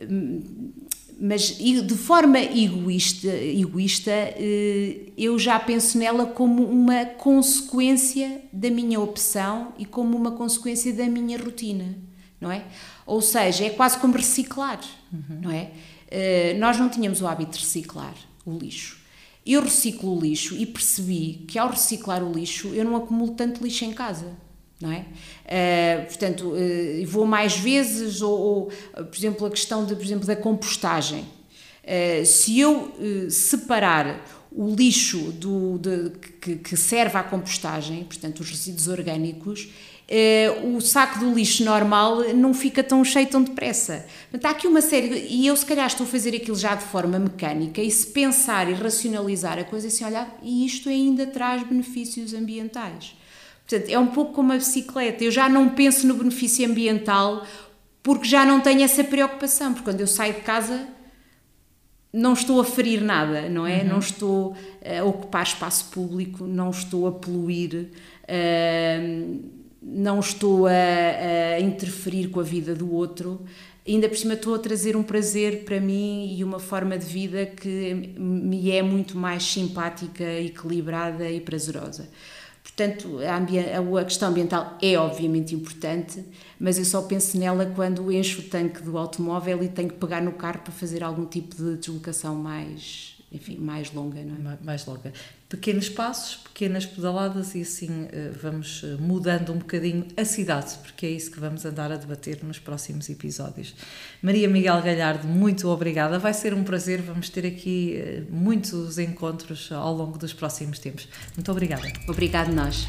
e 0.02 0.04
hum, 0.04 0.72
mas 1.20 1.58
de 1.58 1.96
forma 1.96 2.40
egoísta, 2.40 3.28
egoísta, 3.28 4.12
eh, 4.12 5.12
eu 5.18 5.38
já 5.40 5.60
penso 5.60 5.98
nela 5.98 6.28
como 6.28 6.64
uma 6.64 7.06
consequência 7.06 8.42
da 8.54 8.70
minha 8.70 9.00
opção 9.00 9.74
e 9.80 9.86
como 9.86 10.16
uma 10.16 10.32
consequência 10.32 10.94
da 10.94 11.06
minha 11.08 11.38
rotina, 11.38 11.98
não 12.40 12.52
é? 12.52 12.66
Ou 13.06 13.20
seja, 13.22 13.66
é 13.66 13.70
quase 13.72 13.98
como 13.98 14.16
reciclar, 14.16 14.80
uhum. 15.12 15.42
não 15.42 15.52
é? 15.52 15.72
Eh, 16.10 16.56
nós 16.60 16.78
não 16.78 16.88
tínhamos 16.88 17.22
o 17.22 17.28
hábito 17.28 17.58
de 17.58 17.64
reciclar 17.64 18.14
o 18.46 18.56
lixo. 18.56 19.00
Eu 19.46 19.62
reciclo 19.62 20.16
o 20.16 20.22
lixo 20.22 20.56
e 20.56 20.66
percebi 20.66 21.46
que 21.48 21.58
ao 21.58 21.70
reciclar 21.70 22.24
o 22.24 22.32
lixo 22.32 22.68
eu 22.70 22.86
não 22.86 22.96
acumulo 22.96 23.32
tanto 23.32 23.64
lixo 23.64 23.86
em 23.86 23.94
casa 23.94 24.47
não 24.80 24.92
é? 24.92 25.06
Uh, 25.46 26.06
portanto, 26.06 26.54
uh, 26.54 27.06
vou 27.08 27.26
mais 27.26 27.58
vezes, 27.58 28.22
ou, 28.22 28.40
ou, 28.40 28.66
por 28.94 29.16
exemplo, 29.16 29.48
a 29.48 29.50
questão 29.50 29.86
de, 29.86 29.96
por 29.96 30.04
exemplo, 30.04 30.28
da 30.28 30.36
compostagem. 30.36 31.26
Uh, 31.84 32.26
se 32.26 32.60
eu 32.60 32.94
separar 33.30 34.24
o 34.52 34.74
lixo 34.74 35.32
do, 35.32 35.78
de, 35.78 36.12
que, 36.42 36.56
que, 36.58 36.78
serve 36.78 37.18
à 37.18 37.24
compostagem, 37.24 38.04
portanto, 38.04 38.40
os 38.40 38.50
resíduos 38.50 38.88
orgânicos, 38.88 39.70
o 40.64 40.80
saco 40.80 41.20
do 41.20 41.34
lixo 41.34 41.66
normal 41.66 42.34
não 42.34 42.54
fica 42.54 42.82
tão 42.82 43.04
cheio 43.04 43.28
tão 43.28 43.44
depressa. 43.44 44.06
Portanto, 44.32 44.46
há 44.46 44.58
aqui 44.58 44.66
uma 44.66 44.82
série, 44.82 45.28
e 45.30 45.46
eu 45.46 45.56
se 45.56 45.66
calhar 45.66 45.86
estou 45.86 46.08
a 46.08 46.10
fazer 46.10 46.34
aquilo 46.34 46.58
já 46.58 46.76
de 46.76 46.86
forma 46.86 47.20
mecânica, 47.20 47.82
e 47.82 47.92
se 47.92 48.08
pensar 48.08 48.70
e 48.70 48.74
racionalizar 48.74 49.60
a 49.60 49.66
coisa, 49.66 49.88
assim, 49.88 50.06
olhar, 50.06 50.40
e 50.42 50.66
isto 50.66 50.90
ainda 50.90 51.28
traz 51.28 51.62
benefícios 51.68 52.34
ambientais. 52.34 53.14
Portanto, 53.68 53.90
é 53.90 54.00
um 54.00 54.08
pouco 54.08 54.32
como 54.32 54.54
a 54.54 54.56
bicicleta. 54.56 55.24
Eu 55.24 55.32
já 55.32 55.50
não 55.50 55.70
penso 55.70 56.08
no 56.08 56.14
benefício 56.14 56.66
ambiental 56.66 57.46
porque 58.02 58.26
já 58.26 58.46
não 58.46 58.62
tenho 58.62 58.82
essa 58.82 59.04
preocupação. 59.04 59.74
Porque 59.74 59.92
quando 59.92 60.00
eu 60.00 60.08
saio 60.08 60.36
de 60.36 60.42
casa 60.42 60.88
não 62.14 62.34
estou 62.34 62.62
a 62.62 62.64
ferir 62.64 63.02
nada, 63.04 63.50
não 63.50 63.68
é? 63.68 63.82
Uhum. 63.82 63.90
Não 63.90 64.00
estou 64.00 64.56
a 64.84 65.04
ocupar 65.04 65.44
espaço 65.44 65.92
público, 65.92 66.46
não 66.46 66.70
estou 66.70 67.08
a 67.08 67.12
poluir, 67.12 67.90
uh, 68.24 69.40
não 69.82 70.20
estou 70.20 70.68
a, 70.68 70.72
a, 70.72 71.60
interferir 71.60 72.30
com 72.30 72.40
a 72.40 72.44
vida 72.44 72.74
do 72.74 72.92
outro. 72.94 73.42
Ainda 73.86 74.08
por 74.08 74.18
cima 74.18 74.34
estou 74.34 74.56
a 74.56 74.60
trazer 74.60 74.96
um 74.96 75.04
prazer 75.04 75.64
para 75.64 75.80
mim 75.80 76.36
e 76.38 76.44
uma 76.44 76.60
forma 76.60 76.98
de 76.98 77.06
vida 77.06 77.46
que 77.46 77.94
me 78.18 78.72
é 78.72 78.82
muito 78.82 79.18
mais 79.18 79.44
simpática, 79.44 80.24
equilibrada 80.24 81.30
e 81.30 81.40
prazerosa. 81.40 82.10
Portanto, 82.68 83.20
a, 83.20 84.00
a, 84.00 84.06
questão 84.06 84.30
ambiental 84.30 84.78
é 84.82 84.98
obviamente 84.98 85.56
importante, 85.56 86.24
mas 86.60 86.78
eu 86.78 86.84
só 86.84 87.02
penso 87.02 87.38
nela 87.40 87.66
quando 87.74 88.12
encho 88.12 88.42
o 88.42 88.44
tanque 88.44 88.82
do 88.82 88.98
automóvel 88.98 89.64
e 89.64 89.70
tenho 89.70 89.90
que 89.90 89.96
pegar 89.96 90.22
no 90.22 90.34
carro 90.34 90.60
para 90.60 90.74
fazer 90.74 91.02
algum 91.02 91.26
tipo 91.26 91.56
de 91.56 91.78
deslocação 91.78 92.36
mais, 92.36 93.17
enfim, 93.32 93.58
mais 93.58 93.92
longa, 93.92 94.22
não 94.22 94.52
é? 94.52 94.58
Mais 94.62 94.86
longa. 94.86 95.12
pequenos 95.50 95.90
passos, 95.90 96.38
pequenas 96.38 96.86
pedaladas 96.86 97.56
e 97.56 97.62
assim 97.62 98.08
eh, 98.12 98.32
vamos 98.42 98.82
eh, 98.84 98.96
mudando 99.00 99.52
um 99.52 99.58
bocadinho 99.58 100.08
a 100.16 100.24
cidade, 100.24 100.78
porque 100.82 101.06
é 101.06 101.10
isso 101.10 101.32
que 101.32 101.40
vamos 101.40 101.66
andar 101.66 101.92
a 101.92 101.98
debater 101.98 102.42
nos 102.44 102.58
próximos 102.58 103.10
episódios. 103.10 103.76
Maria 104.22 104.48
Miguel 104.48 104.82
Galhardo, 104.82 105.28
muito 105.28 105.68
obrigada. 105.68 106.18
Vai 106.18 106.34
ser 106.34 106.54
um 106.54 106.64
prazer, 106.64 107.02
vamos 107.02 107.30
ter 107.30 107.46
aqui 107.46 107.96
eh, 107.98 108.24
muitos 108.30 108.98
encontros 108.98 109.72
ao 109.74 109.94
longo 109.94 110.18
dos 110.18 110.32
próximos 110.32 110.80
tempos. 110.80 111.08
Muito 111.36 111.52
obrigada. 111.52 111.92
Obrigado 112.08 112.54
nós. 112.54 112.88